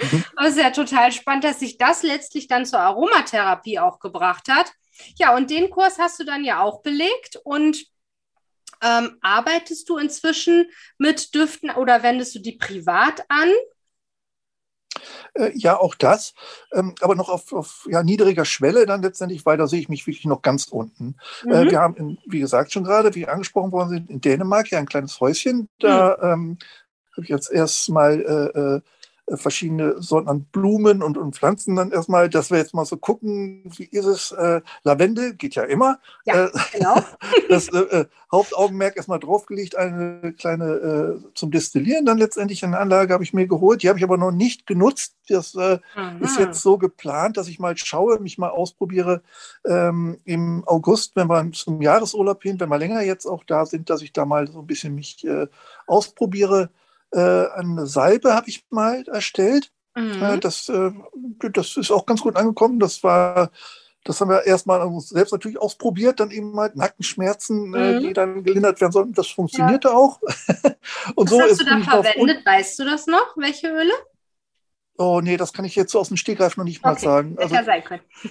Mhm. 0.00 0.24
Es 0.44 0.50
ist 0.50 0.58
ja 0.58 0.70
total 0.70 1.12
spannend, 1.12 1.44
dass 1.44 1.60
sich 1.60 1.78
das 1.78 2.02
letztlich 2.02 2.48
dann 2.48 2.66
zur 2.66 2.80
Aromatherapie 2.80 3.78
auch 3.78 3.98
gebracht 3.98 4.48
hat. 4.48 4.72
Ja, 5.16 5.34
und 5.34 5.50
den 5.50 5.70
Kurs 5.70 5.98
hast 5.98 6.20
du 6.20 6.24
dann 6.24 6.44
ja 6.44 6.60
auch 6.62 6.82
belegt 6.82 7.36
und 7.44 7.86
ähm, 8.82 9.18
arbeitest 9.20 9.88
du 9.88 9.98
inzwischen 9.98 10.70
mit 10.98 11.34
Düften 11.34 11.70
oder 11.70 12.02
wendest 12.02 12.34
du 12.34 12.38
die 12.38 12.56
privat 12.56 13.24
an? 13.28 13.50
Äh, 15.34 15.52
ja, 15.54 15.78
auch 15.78 15.94
das, 15.94 16.34
ähm, 16.72 16.94
aber 17.00 17.14
noch 17.14 17.28
auf, 17.28 17.52
auf 17.52 17.86
ja, 17.90 18.02
niedriger 18.02 18.44
Schwelle 18.44 18.86
dann 18.86 19.02
letztendlich, 19.02 19.46
weil 19.46 19.56
da 19.56 19.66
sehe 19.66 19.80
ich 19.80 19.88
mich 19.88 20.06
wirklich 20.06 20.24
noch 20.24 20.42
ganz 20.42 20.66
unten. 20.68 21.16
Äh, 21.44 21.64
mhm. 21.64 21.70
wir 21.70 21.80
haben, 21.80 21.96
in, 21.96 22.18
wie 22.26 22.40
gesagt, 22.40 22.72
schon 22.72 22.84
gerade, 22.84 23.14
wie 23.14 23.26
angesprochen 23.26 23.72
worden 23.72 23.90
sind, 23.90 24.10
in 24.10 24.20
Dänemark 24.20 24.70
ja 24.70 24.78
ein 24.78 24.88
kleines 24.88 25.20
Häuschen. 25.20 25.68
Da 25.78 26.16
mhm. 26.20 26.24
ähm, 26.24 26.58
habe 27.12 27.22
ich 27.22 27.28
jetzt 27.28 27.50
erst 27.50 27.88
mal 27.90 28.20
äh, 28.20 28.58
äh 28.58 28.76
äh, 28.76 28.80
verschiedene 29.36 30.00
Sorten 30.02 30.28
an 30.28 30.44
Blumen 30.44 31.02
und, 31.02 31.16
und 31.16 31.36
Pflanzen 31.36 31.76
dann 31.76 31.92
erstmal, 31.92 32.28
dass 32.28 32.50
wir 32.50 32.58
jetzt 32.58 32.74
mal 32.74 32.84
so 32.84 32.96
gucken, 32.96 33.62
wie 33.76 33.84
ist 33.84 34.06
es? 34.06 34.32
Äh, 34.32 34.60
Lavendel 34.82 35.34
geht 35.34 35.54
ja 35.54 35.64
immer. 35.64 35.98
Ja, 36.24 36.46
äh, 36.46 36.50
genau. 36.72 36.96
das 37.48 37.68
äh, 37.68 37.78
äh, 37.78 38.06
Hauptaugenmerk 38.32 38.96
erstmal 38.96 39.20
draufgelegt, 39.20 39.76
eine 39.76 40.34
kleine 40.38 40.64
äh, 40.64 41.34
zum 41.34 41.50
Destillieren 41.50 42.06
dann 42.06 42.18
letztendlich 42.18 42.64
eine 42.64 42.78
Anlage 42.78 43.12
habe 43.12 43.24
ich 43.24 43.32
mir 43.32 43.46
geholt. 43.46 43.82
Die 43.82 43.88
habe 43.88 43.98
ich 43.98 44.04
aber 44.04 44.18
noch 44.18 44.32
nicht 44.32 44.66
genutzt. 44.66 45.16
Das 45.28 45.54
ist 46.20 46.40
jetzt 46.40 46.60
so 46.60 46.76
geplant, 46.76 47.36
dass 47.36 47.46
ich 47.46 47.60
mal 47.60 47.76
schaue, 47.76 48.18
mich 48.18 48.36
mal 48.36 48.48
ausprobiere 48.48 49.22
ähm, 49.64 50.18
im 50.24 50.64
August, 50.66 51.14
wenn 51.14 51.28
wir 51.28 51.52
zum 51.52 51.80
Jahresurlaub 51.80 52.42
hin, 52.42 52.58
wenn 52.58 52.68
wir 52.68 52.78
länger 52.78 53.02
jetzt 53.02 53.26
auch 53.26 53.44
da 53.44 53.64
sind, 53.64 53.90
dass 53.90 54.02
ich 54.02 54.12
da 54.12 54.24
mal 54.24 54.50
so 54.50 54.58
ein 54.58 54.66
bisschen 54.66 54.92
mich 54.96 55.24
ausprobiere 55.86 56.62
äh, 56.62 56.68
eine 57.18 57.86
Salbe 57.86 58.34
habe 58.34 58.48
ich 58.48 58.64
mal 58.70 59.04
erstellt. 59.08 59.70
Mhm. 59.96 60.40
Das, 60.40 60.68
äh, 60.68 60.92
das 61.52 61.76
ist 61.76 61.90
auch 61.90 62.06
ganz 62.06 62.20
gut 62.20 62.36
angekommen. 62.36 62.78
Das 62.78 63.02
war 63.02 63.50
das 64.04 64.20
haben 64.20 64.30
wir 64.30 64.46
erstmal 64.46 64.88
selbst 65.00 65.32
natürlich 65.32 65.60
ausprobiert, 65.60 66.20
dann 66.20 66.30
eben 66.30 66.58
halt 66.58 66.74
Nackenschmerzen, 66.74 67.74
äh, 67.74 67.92
mhm. 67.92 68.00
die 68.00 68.12
dann 68.14 68.42
gelindert 68.42 68.80
werden 68.80 68.92
sollten. 68.92 69.12
Das 69.12 69.28
funktionierte 69.28 69.88
ja. 69.88 69.94
auch. 69.94 70.20
und 71.14 71.30
Was 71.30 71.36
so 71.36 71.42
hast 71.42 71.60
du 71.60 71.64
da 71.66 71.80
verwendet? 71.80 72.44
Weißt 72.46 72.78
du 72.78 72.84
das 72.84 73.06
noch? 73.06 73.36
Welche 73.36 73.68
Öle? 73.68 73.92
Oh 74.96 75.20
nee, 75.22 75.36
das 75.36 75.52
kann 75.52 75.64
ich 75.64 75.76
jetzt 75.76 75.92
so 75.92 76.00
aus 76.00 76.08
dem 76.08 76.16
Stegreif 76.16 76.56
noch 76.56 76.64
nicht 76.64 76.82
mal 76.82 76.92
okay. 76.92 77.04
sagen. 77.04 77.36
Also. 77.38 77.54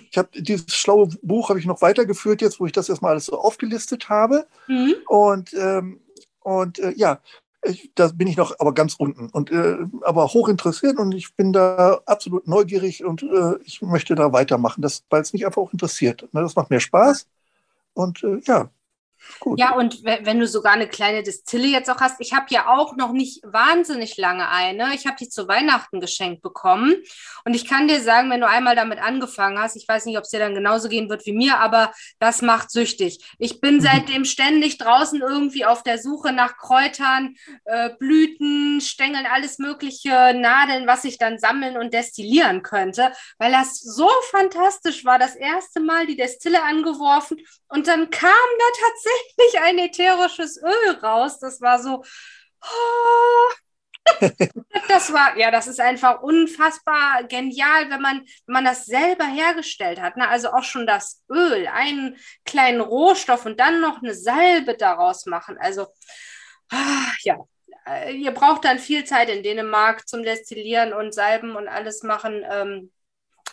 Ich 0.09 0.17
habe 0.17 0.29
dieses 0.41 0.73
schlaue 0.73 1.09
Buch 1.21 1.49
habe 1.49 1.59
ich 1.59 1.65
noch 1.65 1.81
weitergeführt 1.81 2.41
jetzt, 2.41 2.59
wo 2.59 2.65
ich 2.65 2.71
das 2.71 2.89
erstmal 2.89 3.11
alles 3.11 3.25
so 3.25 3.39
aufgelistet 3.39 4.09
habe. 4.09 4.47
Mhm. 4.67 4.95
Und 5.07 5.53
ähm, 5.53 6.01
und 6.41 6.79
äh, 6.79 6.93
ja, 6.95 7.21
ich, 7.63 7.91
da 7.95 8.07
bin 8.07 8.27
ich 8.27 8.37
noch 8.37 8.59
aber 8.59 8.73
ganz 8.73 8.95
unten 8.95 9.29
und 9.29 9.51
äh, 9.51 9.77
aber 10.01 10.27
hoch 10.27 10.47
interessiert 10.47 10.97
und 10.97 11.13
ich 11.13 11.35
bin 11.35 11.51
da 11.53 11.99
absolut 12.05 12.47
neugierig 12.47 13.03
und 13.03 13.23
äh, 13.23 13.55
ich 13.63 13.81
möchte 13.81 14.15
da 14.15 14.31
weitermachen, 14.31 14.83
weil 15.09 15.21
es 15.21 15.33
mich 15.33 15.45
einfach 15.45 15.61
auch 15.61 15.73
interessiert. 15.73 16.27
Ne, 16.31 16.41
das 16.41 16.55
macht 16.55 16.69
mir 16.69 16.79
Spaß 16.79 17.27
und 17.93 18.23
äh, 18.23 18.39
ja, 18.45 18.69
Gut. 19.39 19.59
Ja, 19.59 19.75
und 19.75 20.03
wenn 20.03 20.39
du 20.39 20.47
sogar 20.47 20.73
eine 20.73 20.87
kleine 20.87 21.23
Distille 21.23 21.67
jetzt 21.67 21.89
auch 21.89 21.99
hast, 21.99 22.19
ich 22.19 22.33
habe 22.33 22.47
ja 22.49 22.67
auch 22.67 22.95
noch 22.95 23.11
nicht 23.11 23.41
wahnsinnig 23.43 24.17
lange 24.17 24.49
eine. 24.49 24.93
Ich 24.93 25.05
habe 25.05 25.17
die 25.19 25.29
zu 25.29 25.47
Weihnachten 25.47 25.99
geschenkt 25.99 26.41
bekommen. 26.41 26.95
Und 27.45 27.53
ich 27.53 27.67
kann 27.67 27.87
dir 27.87 28.01
sagen, 28.01 28.29
wenn 28.29 28.41
du 28.41 28.47
einmal 28.47 28.75
damit 28.75 28.99
angefangen 28.99 29.59
hast, 29.59 29.75
ich 29.75 29.87
weiß 29.87 30.05
nicht, 30.05 30.17
ob 30.17 30.23
es 30.23 30.29
dir 30.29 30.39
dann 30.39 30.55
genauso 30.55 30.89
gehen 30.89 31.09
wird 31.09 31.25
wie 31.25 31.33
mir, 31.33 31.59
aber 31.59 31.91
das 32.19 32.41
macht 32.41 32.71
süchtig. 32.71 33.23
Ich 33.37 33.61
bin 33.61 33.75
mhm. 33.75 33.81
seitdem 33.81 34.25
ständig 34.25 34.77
draußen 34.77 35.21
irgendwie 35.21 35.65
auf 35.65 35.83
der 35.83 35.97
Suche 35.97 36.31
nach 36.31 36.57
Kräutern, 36.57 37.35
äh, 37.65 37.91
Blüten, 37.97 38.81
Stängeln, 38.81 39.25
alles 39.25 39.59
mögliche, 39.59 40.33
Nadeln, 40.33 40.87
was 40.87 41.03
ich 41.03 41.17
dann 41.17 41.39
sammeln 41.39 41.77
und 41.77 41.93
destillieren 41.93 42.63
könnte, 42.63 43.11
weil 43.37 43.51
das 43.51 43.79
so 43.79 44.09
fantastisch 44.31 45.05
war. 45.05 45.19
Das 45.19 45.35
erste 45.35 45.79
Mal 45.79 46.07
die 46.07 46.15
Destille 46.15 46.63
angeworfen 46.63 47.37
und 47.67 47.87
dann 47.87 48.09
kam 48.09 48.29
da 48.31 48.65
tatsächlich 48.87 49.08
ein 49.61 49.77
ätherisches 49.77 50.61
Öl 50.61 50.95
raus. 51.01 51.39
Das 51.39 51.61
war 51.61 51.81
so. 51.81 52.03
Oh. 52.63 53.53
das 54.87 55.13
war, 55.13 55.37
ja, 55.37 55.51
das 55.51 55.67
ist 55.67 55.79
einfach 55.79 56.21
unfassbar 56.21 57.23
genial, 57.25 57.89
wenn 57.89 58.01
man, 58.01 58.21
wenn 58.45 58.53
man 58.53 58.65
das 58.65 58.85
selber 58.85 59.25
hergestellt 59.25 60.01
hat. 60.01 60.17
Ne? 60.17 60.27
Also 60.27 60.51
auch 60.51 60.63
schon 60.63 60.87
das 60.87 61.23
Öl, 61.29 61.67
einen 61.67 62.17
kleinen 62.45 62.81
Rohstoff 62.81 63.45
und 63.45 63.59
dann 63.59 63.81
noch 63.81 64.01
eine 64.01 64.15
Salbe 64.15 64.75
daraus 64.75 65.25
machen. 65.25 65.57
Also, 65.59 65.87
ah, 66.71 67.11
ja, 67.21 67.37
äh, 67.87 68.13
ihr 68.13 68.31
braucht 68.31 68.65
dann 68.65 68.79
viel 68.79 69.03
Zeit 69.05 69.29
in 69.29 69.43
Dänemark 69.43 70.07
zum 70.07 70.23
Destillieren 70.23 70.93
und 70.93 71.13
Salben 71.13 71.55
und 71.55 71.67
alles 71.67 72.03
machen. 72.03 72.43
Ähm, 72.49 72.91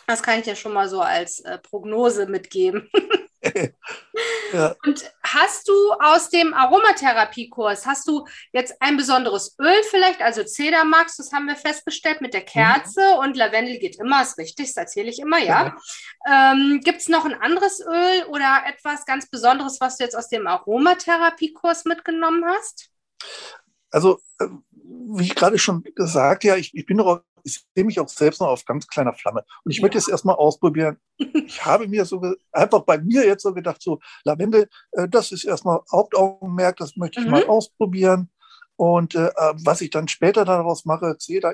das 0.07 0.23
kann 0.23 0.39
ich 0.39 0.45
dir 0.45 0.55
schon 0.55 0.73
mal 0.73 0.89
so 0.89 1.01
als 1.01 1.41
äh, 1.41 1.57
Prognose 1.59 2.27
mitgeben. 2.27 2.89
ja. 4.53 4.75
Und 4.85 5.11
hast 5.23 5.67
du 5.67 5.73
aus 5.99 6.29
dem 6.29 6.53
Aromatherapiekurs, 6.53 7.85
hast 7.85 8.07
du 8.07 8.25
jetzt 8.53 8.75
ein 8.79 8.97
besonderes 8.97 9.55
Öl 9.59 9.83
vielleicht, 9.89 10.21
also 10.21 10.43
Zedermax, 10.43 11.17
das 11.17 11.31
haben 11.31 11.45
wir 11.45 11.55
festgestellt 11.55 12.21
mit 12.21 12.33
der 12.33 12.41
Kerze 12.41 13.01
mhm. 13.15 13.19
und 13.19 13.37
Lavendel 13.37 13.79
geht 13.79 13.99
immer, 13.99 14.21
ist 14.21 14.37
richtig, 14.37 14.67
das 14.67 14.77
erzähle 14.77 15.09
ich 15.09 15.19
immer, 15.19 15.39
ja. 15.39 15.75
ja. 16.27 16.53
Ähm, 16.53 16.81
Gibt 16.83 17.01
es 17.01 17.09
noch 17.09 17.25
ein 17.25 17.39
anderes 17.39 17.79
Öl 17.81 18.25
oder 18.29 18.63
etwas 18.67 19.05
ganz 19.05 19.29
Besonderes, 19.29 19.79
was 19.79 19.97
du 19.97 20.03
jetzt 20.03 20.15
aus 20.15 20.29
dem 20.29 20.47
Aromatherapiekurs 20.47 21.85
mitgenommen 21.85 22.45
hast? 22.45 22.89
Also, 23.91 24.19
äh, 24.39 24.47
wie 24.71 25.23
ich 25.23 25.35
gerade 25.35 25.57
schon 25.57 25.83
gesagt, 25.95 26.43
ja, 26.43 26.55
ich, 26.55 26.73
ich 26.73 26.85
bin 26.85 26.97
noch 26.97 27.21
ich 27.47 27.65
sehe 27.73 27.85
mich 27.85 27.99
auch 27.99 28.09
selbst 28.09 28.41
noch 28.41 28.49
auf 28.49 28.65
ganz 28.65 28.87
kleiner 28.87 29.13
Flamme. 29.13 29.43
Und 29.63 29.71
ich 29.71 29.77
ja. 29.77 29.83
möchte 29.83 29.97
es 29.97 30.07
erstmal 30.07 30.35
ausprobieren. 30.35 30.97
Ich 31.47 31.65
habe 31.65 31.87
mir 31.87 32.05
so 32.05 32.21
einfach 32.51 32.81
bei 32.81 32.99
mir 32.99 33.25
jetzt 33.25 33.41
so 33.41 33.53
gedacht, 33.53 33.81
so 33.81 33.99
Lavendel, 34.23 34.67
äh, 34.91 35.07
das 35.07 35.31
ist 35.31 35.45
erstmal 35.45 35.79
Hauptaugenmerk, 35.91 36.75
das 36.75 36.95
möchte 36.97 37.21
ich 37.21 37.25
mhm. 37.25 37.31
mal 37.31 37.45
ausprobieren. 37.45 38.29
Und 38.75 39.15
äh, 39.15 39.31
was 39.63 39.81
ich 39.81 39.89
dann 39.89 40.07
später 40.07 40.45
daraus 40.45 40.85
mache, 40.85 41.15
sehe 41.17 41.39
da 41.39 41.53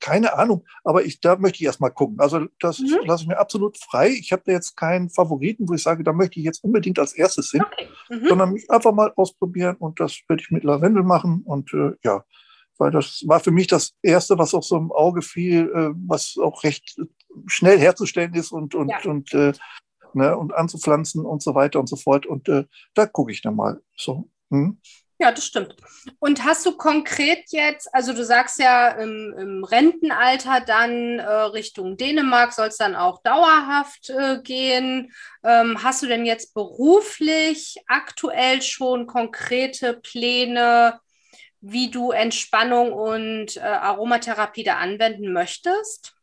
keine 0.00 0.38
Ahnung, 0.38 0.64
aber 0.84 1.04
ich, 1.04 1.20
da 1.20 1.36
möchte 1.36 1.56
ich 1.56 1.66
erstmal 1.66 1.90
gucken. 1.90 2.18
Also 2.20 2.46
das 2.60 2.78
mhm. 2.78 3.00
lasse 3.04 3.24
ich 3.24 3.28
mir 3.28 3.38
absolut 3.38 3.76
frei. 3.76 4.08
Ich 4.08 4.32
habe 4.32 4.42
da 4.46 4.52
jetzt 4.52 4.74
keinen 4.76 5.10
Favoriten, 5.10 5.68
wo 5.68 5.74
ich 5.74 5.82
sage, 5.82 6.02
da 6.02 6.14
möchte 6.14 6.40
ich 6.40 6.46
jetzt 6.46 6.64
unbedingt 6.64 6.98
als 6.98 7.12
erstes 7.12 7.50
hin, 7.50 7.62
okay. 7.62 7.88
mhm. 8.08 8.26
sondern 8.26 8.52
mich 8.52 8.70
einfach 8.70 8.92
mal 8.92 9.12
ausprobieren 9.16 9.76
und 9.76 10.00
das 10.00 10.18
werde 10.28 10.42
ich 10.42 10.50
mit 10.50 10.64
Lavendel 10.64 11.02
machen. 11.02 11.42
Und 11.44 11.74
äh, 11.74 11.92
ja, 12.04 12.24
weil 12.82 12.90
das 12.90 13.22
war 13.26 13.38
für 13.38 13.52
mich 13.52 13.68
das 13.68 13.94
Erste, 14.02 14.38
was 14.38 14.54
auch 14.54 14.64
so 14.64 14.76
im 14.76 14.90
Auge 14.90 15.22
fiel, 15.22 15.70
äh, 15.72 15.90
was 16.08 16.36
auch 16.36 16.64
recht 16.64 16.96
schnell 17.46 17.78
herzustellen 17.78 18.34
ist 18.34 18.50
und, 18.50 18.74
und, 18.74 18.88
ja. 18.88 18.98
und, 19.04 19.32
äh, 19.34 19.52
ne, 20.14 20.36
und 20.36 20.52
anzupflanzen 20.52 21.24
und 21.24 21.42
so 21.42 21.54
weiter 21.54 21.78
und 21.78 21.88
so 21.88 21.94
fort. 21.94 22.26
Und 22.26 22.48
äh, 22.48 22.64
da 22.94 23.06
gucke 23.06 23.30
ich 23.30 23.40
dann 23.40 23.54
mal 23.54 23.80
so. 23.96 24.28
Hm? 24.50 24.80
Ja, 25.20 25.30
das 25.30 25.46
stimmt. 25.46 25.76
Und 26.18 26.42
hast 26.44 26.66
du 26.66 26.76
konkret 26.76 27.44
jetzt, 27.50 27.88
also 27.94 28.12
du 28.12 28.24
sagst 28.24 28.58
ja 28.58 28.88
im, 28.88 29.32
im 29.38 29.62
Rentenalter 29.62 30.60
dann 30.60 31.20
äh, 31.20 31.24
Richtung 31.24 31.96
Dänemark 31.96 32.52
soll 32.52 32.66
es 32.66 32.76
dann 32.78 32.96
auch 32.96 33.22
dauerhaft 33.22 34.10
äh, 34.10 34.42
gehen. 34.42 35.12
Ähm, 35.44 35.80
hast 35.80 36.02
du 36.02 36.08
denn 36.08 36.26
jetzt 36.26 36.54
beruflich 36.54 37.76
aktuell 37.86 38.62
schon 38.62 39.06
konkrete 39.06 39.94
Pläne, 39.94 40.98
wie 41.62 41.90
du 41.90 42.10
Entspannung 42.10 42.92
und 42.92 43.56
äh, 43.56 43.60
Aromatherapie 43.60 44.64
da 44.64 44.76
anwenden 44.76 45.32
möchtest? 45.32 46.14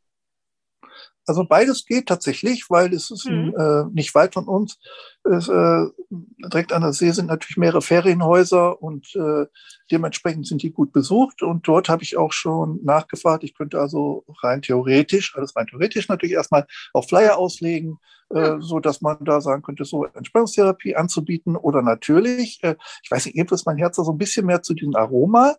Also 1.30 1.46
beides 1.46 1.86
geht 1.86 2.08
tatsächlich, 2.08 2.72
weil 2.72 2.92
es 2.92 3.12
ist 3.12 3.30
mhm. 3.30 3.54
äh, 3.56 3.84
nicht 3.94 4.16
weit 4.16 4.34
von 4.34 4.48
uns. 4.48 4.80
Es, 5.24 5.48
äh, 5.48 5.86
direkt 6.10 6.74
an 6.74 6.82
der 6.82 6.92
See 6.92 7.12
sind 7.12 7.28
natürlich 7.28 7.56
mehrere 7.56 7.84
Ferienhäuser 7.84 8.82
und 8.82 9.16
äh, 9.16 9.46
dementsprechend 9.92 10.48
sind 10.48 10.64
die 10.64 10.72
gut 10.72 10.92
besucht. 10.92 11.44
Und 11.44 11.68
dort 11.68 11.88
habe 11.88 12.02
ich 12.02 12.18
auch 12.18 12.34
schon 12.34 12.80
nachgefragt. 12.84 13.44
Ich 13.44 13.54
könnte 13.54 13.80
also 13.80 14.26
rein 14.42 14.64
theoretisch, 14.64 15.36
alles 15.36 15.56
rein 15.56 15.68
theoretisch 15.68 16.08
natürlich 16.08 16.34
erstmal 16.34 16.66
auf 16.94 17.08
Flyer 17.08 17.38
auslegen, 17.38 18.00
äh, 18.34 18.54
mhm. 18.54 18.64
so 18.64 18.80
dass 18.80 19.02
man 19.02 19.24
da 19.24 19.40
sagen 19.40 19.62
könnte, 19.62 19.86
so 19.86 20.06
Entspannungstherapie 20.06 20.96
anzubieten 20.96 21.56
oder 21.56 21.84
natürlich, 21.84 22.58
äh, 22.64 22.76
ich 23.04 23.12
weiß 23.12 23.28
nicht, 23.28 23.38
ist 23.38 23.68
mein 23.68 23.78
Herz 23.78 23.98
da 23.98 24.04
so 24.04 24.14
ein 24.14 24.18
bisschen 24.18 24.48
mehr 24.48 24.64
zu 24.64 24.74
diesem 24.74 24.96
Aroma. 24.96 25.58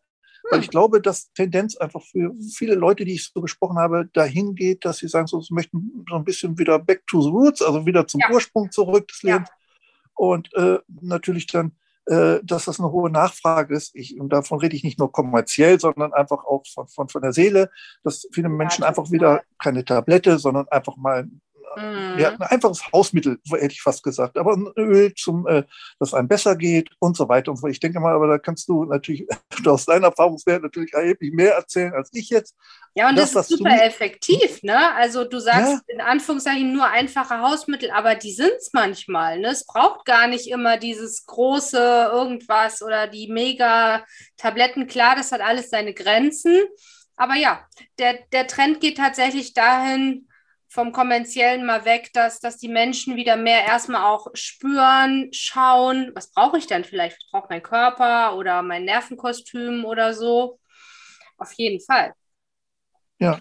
Weil 0.51 0.61
ich 0.61 0.71
glaube, 0.71 1.01
dass 1.01 1.33
Tendenz 1.33 1.77
einfach 1.77 2.03
für 2.03 2.33
viele 2.55 2.75
Leute, 2.75 3.05
die 3.05 3.15
ich 3.15 3.31
so 3.33 3.41
gesprochen 3.41 3.79
habe, 3.79 4.09
dahin 4.13 4.55
geht, 4.55 4.85
dass 4.85 4.99
sie 4.99 5.09
sagen, 5.09 5.27
so, 5.27 5.41
sie 5.41 5.55
möchten 5.55 6.05
so 6.09 6.17
ein 6.17 6.25
bisschen 6.25 6.59
wieder 6.59 6.79
back 6.79 7.07
to 7.07 7.21
the 7.23 7.29
roots, 7.29 7.63
also 7.63 7.85
wieder 7.87 8.07
zum 8.07 8.21
ja. 8.21 8.31
Ursprung 8.31 8.71
zurück 8.71 9.09
des 9.09 9.23
Lebens. 9.23 9.49
Ja. 9.49 9.55
Und 10.15 10.53
äh, 10.55 10.79
natürlich 11.01 11.47
dann, 11.47 11.73
äh, 12.07 12.41
dass 12.43 12.65
das 12.65 12.81
eine 12.81 12.91
hohe 12.91 13.11
Nachfrage 13.11 13.75
ist. 13.75 13.95
Ich, 13.95 14.19
und 14.19 14.31
davon 14.31 14.59
rede 14.59 14.77
ich 14.77 14.85
nicht 14.85 14.99
nur 14.99 15.13
kommerziell, 15.13 15.79
sondern 15.79 16.13
einfach 16.13 16.45
auch 16.45 16.65
von, 16.67 16.89
von, 16.89 17.09
von 17.09 17.23
der 17.23 17.33
Seele, 17.33 17.71
dass 18.03 18.27
viele 18.33 18.49
Menschen 18.49 18.83
ja, 18.83 18.89
einfach 18.89 19.11
wieder 19.11 19.43
keine 19.59 19.85
Tablette, 19.85 20.39
sondern 20.39 20.69
einfach 20.69 20.97
mal 20.97 21.29
Mhm. 21.77 22.19
Ja, 22.19 22.31
ein 22.31 22.43
einfaches 22.43 22.93
Hausmittel, 22.93 23.39
hätte 23.51 23.73
ich 23.73 23.83
fast 23.83 24.03
gesagt, 24.03 24.37
aber 24.37 24.55
ein 24.55 24.69
Öl, 24.77 25.15
zum, 25.15 25.47
äh, 25.47 25.65
dass 25.99 26.15
einem 26.15 26.29
besser 26.29 26.57
geht 26.57 26.91
und 26.99 27.17
so 27.17 27.29
weiter 27.29 27.51
und 27.53 27.59
so. 27.59 27.67
Ich 27.69 27.81
denke 27.81 28.01
mal, 28.01 28.15
aber 28.15 28.27
da 28.27 28.39
kannst 28.39 28.69
du 28.69 28.85
natürlich 28.85 29.27
aus 29.67 29.87
deiner 29.87 30.09
Erfahrungswert 30.09 30.63
natürlich 30.63 30.93
erheblich 30.93 31.33
mehr 31.33 31.55
erzählen 31.55 31.95
als 31.95 32.11
ich 32.13 32.31
jetzt. 32.31 32.57
Ja, 32.95 33.09
und 33.09 33.17
das, 33.17 33.33
das 33.33 33.51
ist 33.51 33.59
super 33.59 33.85
effektiv, 33.85 34.63
ne? 34.63 34.95
Also 34.97 35.25
du 35.25 35.39
sagst 35.39 35.73
ja. 35.73 35.95
in 35.95 36.01
Anführungszeichen 36.01 36.73
nur 36.73 36.87
einfache 36.87 37.39
Hausmittel, 37.39 37.91
aber 37.93 38.17
die 38.17 38.33
sind 38.33 38.53
es 38.59 38.71
manchmal. 38.73 39.39
Ne? 39.39 39.49
Es 39.49 39.65
braucht 39.65 40.05
gar 40.05 40.27
nicht 40.27 40.49
immer 40.49 40.77
dieses 40.77 41.25
große 41.27 42.11
irgendwas 42.13 42.83
oder 42.83 43.07
die 43.07 43.29
mega 43.29 44.05
Tabletten. 44.37 44.89
Klar, 44.89 45.15
das 45.15 45.31
hat 45.31 45.41
alles 45.41 45.71
seine 45.71 45.95
Grenzen. 45.95 46.59
Aber 47.17 47.35
ja, 47.35 47.67
der, 47.99 48.19
der 48.33 48.47
Trend 48.47 48.81
geht 48.81 48.97
tatsächlich 48.97 49.53
dahin, 49.53 50.27
vom 50.71 50.93
kommerziellen 50.93 51.67
mal 51.67 51.85
weg, 51.85 52.11
dass, 52.15 52.41
dass 52.41 52.57
die 52.57 52.69
Menschen 52.69 53.17
wieder 53.17 53.37
mehr 53.37 53.65
erstmal 53.67 54.05
auch 54.05 54.29
spüren, 54.35 55.29
schauen, 55.33 56.13
was 56.15 56.33
brauche 56.33 56.59
ich 56.59 56.67
denn 56.69 56.85
vielleicht? 56.85 57.17
Was 57.21 57.31
braucht 57.31 57.51
mein 57.51 57.63
Körper 57.63 58.37
oder 58.37 58.63
mein 58.63 58.85
Nervenkostüm 58.85 59.85
oder 59.85 60.15
so? 60.15 60.61
Auf 61.39 61.53
jeden 61.55 61.81
Fall. 61.81 62.15
Ja. 63.19 63.41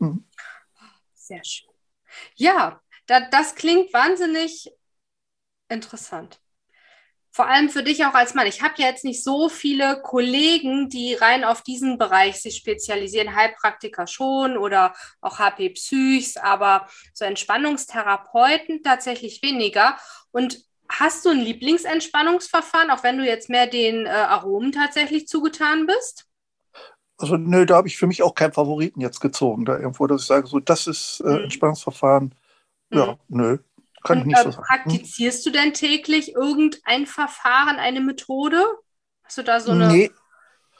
Mhm. 0.00 0.24
Sehr 1.14 1.44
schön. 1.44 1.70
Ja, 2.36 2.80
da, 3.06 3.20
das 3.30 3.54
klingt 3.56 3.92
wahnsinnig 3.94 4.70
interessant 5.68 6.40
vor 7.32 7.46
allem 7.46 7.68
für 7.68 7.82
dich 7.82 8.04
auch 8.04 8.14
als 8.14 8.34
Mann. 8.34 8.46
Ich 8.46 8.62
habe 8.62 8.74
ja 8.78 8.86
jetzt 8.88 9.04
nicht 9.04 9.22
so 9.22 9.48
viele 9.48 10.00
Kollegen, 10.02 10.88
die 10.88 11.14
rein 11.14 11.44
auf 11.44 11.62
diesen 11.62 11.96
Bereich 11.98 12.40
sich 12.42 12.56
spezialisieren. 12.56 13.34
Heilpraktiker 13.36 14.06
schon 14.06 14.56
oder 14.58 14.94
auch 15.20 15.38
HP 15.38 15.70
Psychs, 15.70 16.36
aber 16.36 16.88
so 17.14 17.24
Entspannungstherapeuten 17.24 18.82
tatsächlich 18.82 19.42
weniger. 19.42 19.96
Und 20.32 20.58
hast 20.88 21.24
du 21.24 21.30
ein 21.30 21.38
Lieblingsentspannungsverfahren, 21.40 22.90
auch 22.90 23.02
wenn 23.04 23.18
du 23.18 23.24
jetzt 23.24 23.48
mehr 23.48 23.66
den 23.68 24.06
äh, 24.06 24.10
Aromen 24.10 24.72
tatsächlich 24.72 25.28
zugetan 25.28 25.86
bist? 25.86 26.26
Also 27.18 27.36
nö, 27.36 27.66
da 27.66 27.76
habe 27.76 27.88
ich 27.88 27.98
für 27.98 28.06
mich 28.06 28.22
auch 28.22 28.34
keinen 28.34 28.52
Favoriten 28.52 29.00
jetzt 29.00 29.20
gezogen, 29.20 29.64
da 29.66 29.78
irgendwo, 29.78 30.06
dass 30.06 30.22
ich 30.22 30.26
sage, 30.26 30.46
so 30.46 30.58
das 30.58 30.86
ist 30.86 31.20
äh, 31.20 31.28
Mhm. 31.28 31.44
Entspannungsverfahren. 31.44 32.34
Ja, 32.92 33.06
Mhm. 33.06 33.18
nö, 33.28 33.58
Und, 34.08 34.26
nicht 34.26 34.38
so 34.38 34.50
praktizierst 34.50 35.44
du 35.44 35.50
denn 35.50 35.74
täglich 35.74 36.34
irgendein 36.34 37.06
Verfahren, 37.06 37.76
eine 37.76 38.00
Methode? 38.00 38.64
Hast 39.24 39.38
du 39.38 39.42
da 39.42 39.60
so 39.60 39.72
eine 39.72 39.88
Nee, 39.88 40.10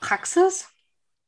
Praxis? 0.00 0.68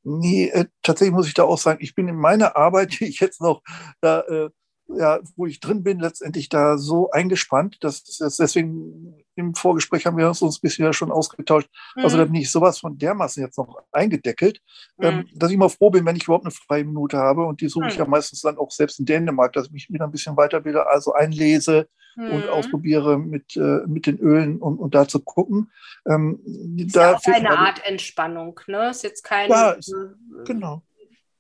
Nee, 0.02 0.49
äh, 0.49 0.66
tatsächlich 0.82 1.14
muss 1.14 1.28
ich 1.28 1.34
da 1.34 1.44
auch 1.44 1.58
sagen, 1.58 1.78
ich 1.82 1.94
bin 1.94 2.08
in 2.08 2.16
meiner 2.16 2.56
Arbeit, 2.56 2.90
die 3.00 3.04
ich 3.04 3.20
jetzt 3.20 3.40
noch, 3.40 3.62
da, 4.00 4.20
äh, 4.20 4.50
ja, 4.96 5.18
wo 5.37 5.46
ich 5.46 5.61
drin 5.61 5.82
bin, 5.82 5.99
letztendlich 6.00 6.49
da 6.49 6.76
so 6.78 7.11
eingespannt, 7.11 7.78
dass 7.80 8.02
dass 8.04 8.37
deswegen 8.37 9.14
im 9.34 9.54
Vorgespräch 9.54 10.04
haben 10.06 10.16
wir 10.18 10.28
uns 10.28 10.42
ein 10.42 10.50
bisschen 10.61 10.84
ja 10.84 10.92
schon 10.92 11.11
ausgetauscht. 11.11 11.68
Also 11.96 12.16
da 12.18 12.25
Mhm. 12.25 12.32
bin 12.32 12.40
ich 12.42 12.50
sowas 12.50 12.78
von 12.78 12.99
dermaßen 12.99 13.42
jetzt 13.42 13.56
noch 13.58 13.82
eingedeckelt, 13.92 14.61
Mhm. 14.99 15.04
ähm, 15.04 15.28
dass 15.34 15.50
ich 15.50 15.54
immer 15.54 15.70
froh 15.70 15.90
bin, 15.90 16.04
wenn 16.04 16.16
ich 16.16 16.25
überhaupt 16.25 16.44
eine 16.44 16.52
freie 16.52 16.84
Minute 16.84 17.16
habe. 17.16 17.44
Und 17.44 17.61
die 17.61 17.68
suche 17.68 17.88
ich 17.88 17.94
Mhm. 17.94 18.04
ja 18.04 18.08
meistens 18.08 18.40
dann 18.42 18.58
auch 18.58 18.70
selbst 18.70 18.99
in 19.00 19.06
Dänemark, 19.06 19.52
dass 19.54 19.66
ich 19.66 19.72
mich 19.72 19.88
wieder 19.90 20.04
ein 20.04 20.11
bisschen 20.12 20.37
weiterbilde, 20.37 20.87
also 20.87 21.12
einlese 21.14 21.88
und 22.16 22.44
Mhm. 22.44 22.50
ausprobiere 22.50 23.18
mit, 23.18 23.56
äh, 23.56 23.87
mit 23.87 24.06
den 24.06 24.18
Ölen 24.18 24.58
und, 24.58 24.78
und 24.78 24.94
da 24.94 25.08
zu 25.08 25.20
gucken. 25.20 25.70
Ähm, 26.06 26.40
Ist 26.76 26.94
da 26.94 27.12
ja 27.12 27.16
auch 27.16 27.26
eine 27.26 27.56
Art 27.58 27.80
Entspannung, 27.87 28.61
ne? 28.66 28.90
Ist 28.90 29.02
jetzt 29.02 29.22
kein 29.22 29.49
Ja, 29.49 29.70
ist- 29.70 29.92
äh, 29.92 30.44
Genau. 30.44 30.82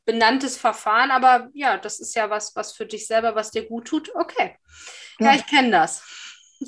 Benanntes 0.04 0.56
Verfahren, 0.56 1.10
aber 1.10 1.48
ja, 1.54 1.78
das 1.78 2.00
ist 2.00 2.14
ja 2.14 2.28
was, 2.30 2.54
was 2.56 2.72
für 2.72 2.86
dich 2.86 3.06
selber, 3.06 3.34
was 3.34 3.50
dir 3.50 3.66
gut 3.68 3.86
tut. 3.86 4.14
Okay. 4.14 4.56
Ja, 5.18 5.30
Ja. 5.32 5.34
ich 5.36 5.46
kenne 5.46 5.70
das. 5.70 6.02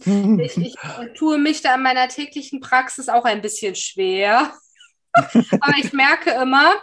Ich, 0.06 0.56
ich 0.56 0.74
tue 1.16 1.38
mich 1.38 1.62
da 1.62 1.76
in 1.76 1.82
meiner 1.82 2.08
täglichen 2.08 2.58
Praxis 2.60 3.08
auch 3.08 3.24
ein 3.24 3.40
bisschen 3.40 3.76
schwer. 3.76 4.52
Aber 5.14 5.78
ich 5.78 5.92
merke 5.92 6.30
immer, 6.30 6.74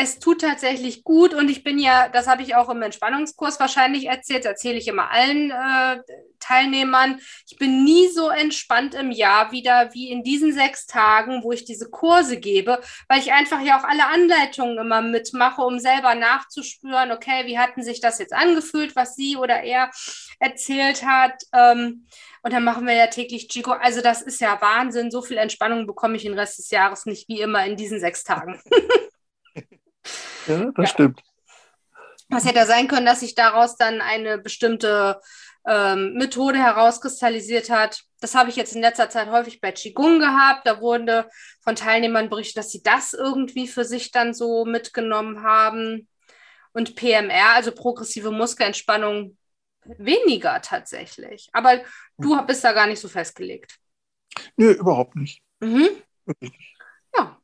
es 0.00 0.18
tut 0.18 0.40
tatsächlich 0.40 1.04
gut 1.04 1.34
und 1.34 1.50
ich 1.50 1.62
bin 1.62 1.78
ja, 1.78 2.08
das 2.08 2.26
habe 2.26 2.42
ich 2.42 2.54
auch 2.54 2.70
im 2.70 2.80
Entspannungskurs 2.80 3.60
wahrscheinlich 3.60 4.06
erzählt, 4.06 4.46
erzähle 4.46 4.78
ich 4.78 4.88
immer 4.88 5.10
allen 5.10 5.50
äh, 5.50 6.00
Teilnehmern, 6.38 7.20
ich 7.46 7.58
bin 7.58 7.84
nie 7.84 8.08
so 8.08 8.30
entspannt 8.30 8.94
im 8.94 9.10
Jahr 9.10 9.52
wieder 9.52 9.92
wie 9.92 10.10
in 10.10 10.22
diesen 10.22 10.54
sechs 10.54 10.86
Tagen, 10.86 11.44
wo 11.44 11.52
ich 11.52 11.66
diese 11.66 11.90
Kurse 11.90 12.40
gebe, 12.40 12.80
weil 13.08 13.20
ich 13.20 13.32
einfach 13.32 13.60
ja 13.60 13.78
auch 13.78 13.84
alle 13.84 14.06
Anleitungen 14.06 14.78
immer 14.78 15.02
mitmache, 15.02 15.60
um 15.60 15.78
selber 15.78 16.14
nachzuspüren, 16.14 17.12
okay, 17.12 17.46
wie 17.46 17.58
hatten 17.58 17.82
sich 17.82 18.00
das 18.00 18.18
jetzt 18.18 18.32
angefühlt, 18.32 18.96
was 18.96 19.16
sie 19.16 19.36
oder 19.36 19.62
er 19.62 19.90
erzählt 20.38 21.04
hat. 21.04 21.42
Ähm, 21.52 22.06
und 22.42 22.54
dann 22.54 22.64
machen 22.64 22.86
wir 22.86 22.94
ja 22.94 23.08
täglich 23.08 23.48
Chico. 23.48 23.72
Also 23.72 24.00
das 24.00 24.22
ist 24.22 24.40
ja 24.40 24.58
Wahnsinn. 24.62 25.10
So 25.10 25.20
viel 25.20 25.36
Entspannung 25.36 25.86
bekomme 25.86 26.16
ich 26.16 26.22
den 26.22 26.38
Rest 26.38 26.58
des 26.58 26.70
Jahres 26.70 27.04
nicht 27.04 27.28
wie 27.28 27.42
immer 27.42 27.66
in 27.66 27.76
diesen 27.76 28.00
sechs 28.00 28.24
Tagen. 28.24 28.58
Ja, 30.46 30.70
das 30.74 30.74
Ja. 30.76 30.86
stimmt. 30.86 31.22
Was 32.28 32.44
hätte 32.46 32.64
sein 32.66 32.86
können, 32.86 33.06
dass 33.06 33.20
sich 33.20 33.34
daraus 33.34 33.76
dann 33.76 34.00
eine 34.00 34.38
bestimmte 34.38 35.20
ähm, 35.66 36.14
Methode 36.14 36.58
herauskristallisiert 36.58 37.68
hat. 37.68 38.02
Das 38.20 38.34
habe 38.34 38.48
ich 38.48 38.56
jetzt 38.56 38.74
in 38.74 38.80
letzter 38.80 39.10
Zeit 39.10 39.28
häufig 39.30 39.60
bei 39.60 39.72
Qigong 39.72 40.18
gehabt. 40.18 40.66
Da 40.66 40.80
wurde 40.80 41.28
von 41.62 41.76
Teilnehmern 41.76 42.30
berichtet, 42.30 42.56
dass 42.58 42.70
sie 42.70 42.82
das 42.82 43.12
irgendwie 43.12 43.68
für 43.68 43.84
sich 43.84 44.10
dann 44.10 44.32
so 44.32 44.64
mitgenommen 44.64 45.42
haben. 45.42 46.08
Und 46.72 46.94
PMR, 46.96 47.56
also 47.56 47.72
progressive 47.72 48.30
Muskelentspannung, 48.30 49.36
weniger 49.84 50.62
tatsächlich. 50.62 51.48
Aber 51.52 51.80
du 52.16 52.40
bist 52.46 52.64
da 52.64 52.72
gar 52.72 52.86
nicht 52.86 53.00
so 53.00 53.08
festgelegt. 53.08 53.76
Nö, 54.56 54.70
überhaupt 54.72 55.16
nicht. 55.16 55.42
Mhm. 55.58 55.88
Ja. 57.16 57.38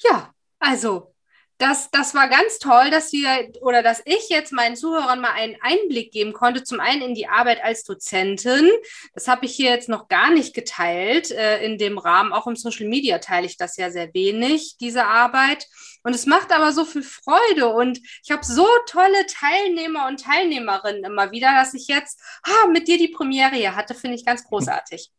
Ja, 0.00 0.34
also 0.58 1.14
das, 1.58 1.90
das 1.90 2.14
war 2.14 2.28
ganz 2.28 2.58
toll, 2.58 2.90
dass 2.90 3.12
wir 3.12 3.50
oder 3.62 3.82
dass 3.82 4.02
ich 4.04 4.28
jetzt 4.28 4.52
meinen 4.52 4.76
Zuhörern 4.76 5.20
mal 5.20 5.32
einen 5.32 5.56
Einblick 5.62 6.12
geben 6.12 6.34
konnte. 6.34 6.62
Zum 6.62 6.80
einen 6.80 7.00
in 7.00 7.14
die 7.14 7.28
Arbeit 7.28 7.64
als 7.64 7.84
Dozentin. 7.84 8.70
Das 9.14 9.26
habe 9.26 9.46
ich 9.46 9.54
hier 9.54 9.70
jetzt 9.70 9.88
noch 9.88 10.08
gar 10.08 10.30
nicht 10.30 10.54
geteilt 10.54 11.30
äh, 11.30 11.64
in 11.64 11.78
dem 11.78 11.96
Rahmen. 11.96 12.32
Auch 12.32 12.46
im 12.46 12.56
Social 12.56 12.86
Media 12.86 13.18
teile 13.18 13.46
ich 13.46 13.56
das 13.56 13.76
ja 13.78 13.90
sehr 13.90 14.12
wenig, 14.12 14.76
diese 14.80 15.06
Arbeit. 15.06 15.66
Und 16.02 16.14
es 16.14 16.26
macht 16.26 16.52
aber 16.52 16.72
so 16.72 16.84
viel 16.84 17.02
Freude 17.02 17.68
und 17.68 17.98
ich 18.22 18.30
habe 18.30 18.44
so 18.44 18.66
tolle 18.86 19.26
Teilnehmer 19.26 20.06
und 20.06 20.20
Teilnehmerinnen 20.20 21.04
immer 21.04 21.32
wieder, 21.32 21.52
dass 21.56 21.74
ich 21.74 21.88
jetzt 21.88 22.20
ah, 22.44 22.68
mit 22.68 22.86
dir 22.86 22.98
die 22.98 23.08
Premiere 23.08 23.56
hier 23.56 23.74
hatte, 23.74 23.94
finde 23.94 24.16
ich 24.16 24.24
ganz 24.24 24.44
großartig. 24.44 25.10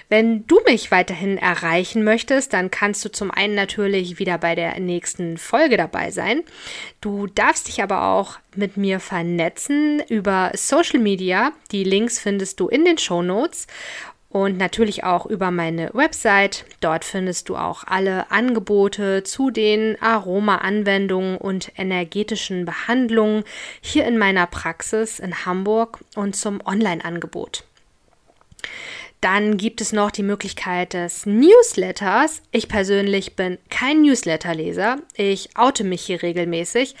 Wenn 0.09 0.47
du 0.47 0.59
mich 0.65 0.89
weiterhin 0.89 1.37
erreichen 1.37 2.03
möchtest, 2.03 2.53
dann 2.53 2.71
kannst 2.71 3.05
du 3.05 3.11
zum 3.11 3.29
einen 3.29 3.53
natürlich 3.53 4.17
wieder 4.17 4.39
bei 4.39 4.55
der 4.55 4.79
nächsten 4.79 5.37
Folge 5.37 5.77
dabei 5.77 6.09
sein. 6.09 6.41
Du 6.99 7.27
darfst 7.27 7.67
dich 7.67 7.83
aber 7.83 8.05
auch 8.05 8.39
mit 8.55 8.75
mir 8.75 8.99
vernetzen 8.99 10.01
über 10.09 10.51
Social 10.55 10.99
Media. 10.99 11.51
Die 11.71 11.83
Links 11.83 12.17
findest 12.17 12.59
du 12.59 12.67
in 12.67 12.85
den 12.85 12.97
Show 12.97 13.21
Notes 13.21 13.67
und 14.29 14.57
natürlich 14.57 15.03
auch 15.03 15.27
über 15.27 15.51
meine 15.51 15.91
Website. 15.93 16.65
Dort 16.79 17.05
findest 17.05 17.47
du 17.47 17.55
auch 17.55 17.83
alle 17.85 18.31
Angebote 18.31 19.23
zu 19.23 19.51
den 19.51 20.01
Aroma-Anwendungen 20.01 21.37
und 21.37 21.71
energetischen 21.77 22.65
Behandlungen 22.65 23.43
hier 23.79 24.07
in 24.07 24.17
meiner 24.17 24.47
Praxis 24.47 25.19
in 25.19 25.45
Hamburg 25.45 25.99
und 26.15 26.35
zum 26.35 26.61
Online-Angebot. 26.65 27.63
Dann 29.21 29.57
gibt 29.57 29.81
es 29.81 29.91
noch 29.91 30.11
die 30.11 30.23
Möglichkeit 30.23 30.93
des 30.93 31.25
Newsletters. 31.25 32.41
Ich 32.51 32.69
persönlich 32.69 33.35
bin 33.35 33.57
kein 33.69 34.01
Newsletterleser. 34.01 34.97
Ich 35.13 35.49
oute 35.57 35.83
mich 35.83 36.01
hier 36.01 36.21
regelmäßig. 36.21 36.95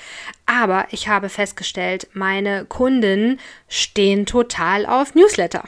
Aber 0.51 0.87
ich 0.89 1.07
habe 1.07 1.29
festgestellt, 1.29 2.07
meine 2.13 2.65
Kunden 2.65 3.39
stehen 3.67 4.25
total 4.25 4.87
auf 4.87 5.13
Newsletter. 5.13 5.63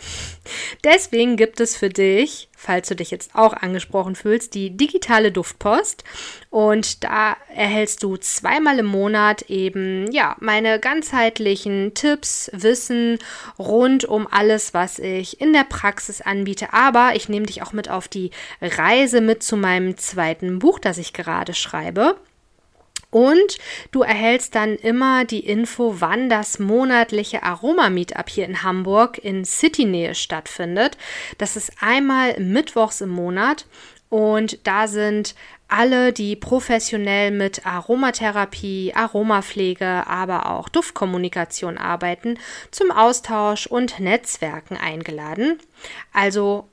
Deswegen 0.83 1.37
gibt 1.37 1.59
es 1.59 1.77
für 1.77 1.89
dich, 1.89 2.49
falls 2.57 2.87
du 2.87 2.95
dich 2.95 3.11
jetzt 3.11 3.35
auch 3.35 3.53
angesprochen 3.53 4.15
fühlst, 4.15 4.55
die 4.55 4.75
digitale 4.75 5.31
Duftpost. 5.31 6.03
Und 6.49 7.03
da 7.03 7.37
erhältst 7.55 8.01
du 8.01 8.17
zweimal 8.17 8.79
im 8.79 8.87
Monat 8.87 9.43
eben, 9.43 10.11
ja, 10.11 10.35
meine 10.39 10.79
ganzheitlichen 10.79 11.93
Tipps, 11.93 12.49
Wissen 12.51 13.19
rund 13.59 14.05
um 14.05 14.25
alles, 14.25 14.73
was 14.73 14.97
ich 14.97 15.39
in 15.39 15.53
der 15.53 15.65
Praxis 15.65 16.21
anbiete. 16.21 16.73
Aber 16.73 17.11
ich 17.13 17.29
nehme 17.29 17.45
dich 17.45 17.61
auch 17.61 17.73
mit 17.73 17.87
auf 17.87 18.07
die 18.07 18.31
Reise 18.63 19.21
mit 19.21 19.43
zu 19.43 19.57
meinem 19.57 19.95
zweiten 19.99 20.57
Buch, 20.57 20.79
das 20.79 20.97
ich 20.97 21.13
gerade 21.13 21.53
schreibe. 21.53 22.15
Und 23.11 23.57
du 23.91 24.01
erhältst 24.01 24.55
dann 24.55 24.75
immer 24.75 25.25
die 25.25 25.45
Info, 25.45 25.95
wann 25.99 26.29
das 26.29 26.59
monatliche 26.59 27.43
Aroma-Meetup 27.43 28.29
hier 28.29 28.45
in 28.45 28.63
Hamburg 28.63 29.17
in 29.17 29.45
City-Nähe 29.45 30.15
stattfindet. 30.15 30.97
Das 31.37 31.55
ist 31.55 31.73
einmal 31.81 32.39
mittwochs 32.39 33.01
im 33.01 33.09
Monat 33.09 33.65
und 34.09 34.65
da 34.67 34.87
sind 34.87 35.35
alle, 35.69 36.11
die 36.11 36.35
professionell 36.35 37.31
mit 37.31 37.65
Aromatherapie, 37.65 38.93
Aromapflege, 38.93 40.05
aber 40.05 40.51
auch 40.51 40.67
Duftkommunikation 40.67 41.77
arbeiten, 41.77 42.37
zum 42.71 42.91
Austausch 42.91 43.67
und 43.67 44.01
Netzwerken 44.01 44.75
eingeladen. 44.75 45.59
Also 46.11 46.67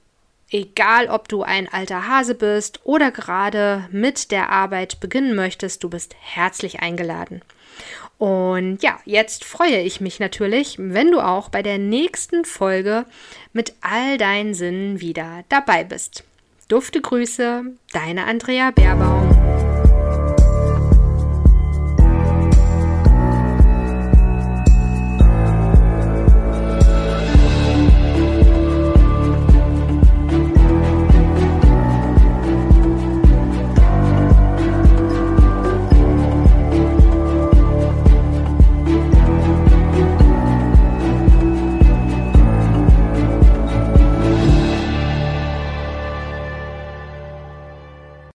Egal, 0.51 1.09
ob 1.09 1.29
du 1.29 1.43
ein 1.43 1.71
alter 1.71 2.09
Hase 2.09 2.35
bist 2.35 2.81
oder 2.85 3.11
gerade 3.11 3.87
mit 3.91 4.31
der 4.31 4.49
Arbeit 4.51 4.99
beginnen 4.99 5.35
möchtest, 5.35 5.85
du 5.85 5.91
bist 5.91 6.17
herzlich 6.21 6.81
eingeladen. 6.81 7.43
Und 8.17 8.83
ja, 8.83 8.99
jetzt 9.05 9.45
freue 9.45 9.81
ich 9.81 10.01
mich 10.01 10.19
natürlich, 10.21 10.77
wenn 10.79 11.13
du 11.13 11.21
auch 11.21 11.51
bei 11.51 11.63
der 11.63 11.79
nächsten 11.79 12.45
Folge 12.45 13.05
mit 13.53 13.75
all 13.81 14.17
deinen 14.17 14.55
Sinnen 14.55 15.01
wieder 15.01 15.45
dabei 15.49 15.85
bist. 15.85 16.25
Dufte 16.69 17.01
Grüße, 17.01 17.65
deine 17.93 18.25
Andrea 18.27 18.71
Baerbaum. 18.71 19.88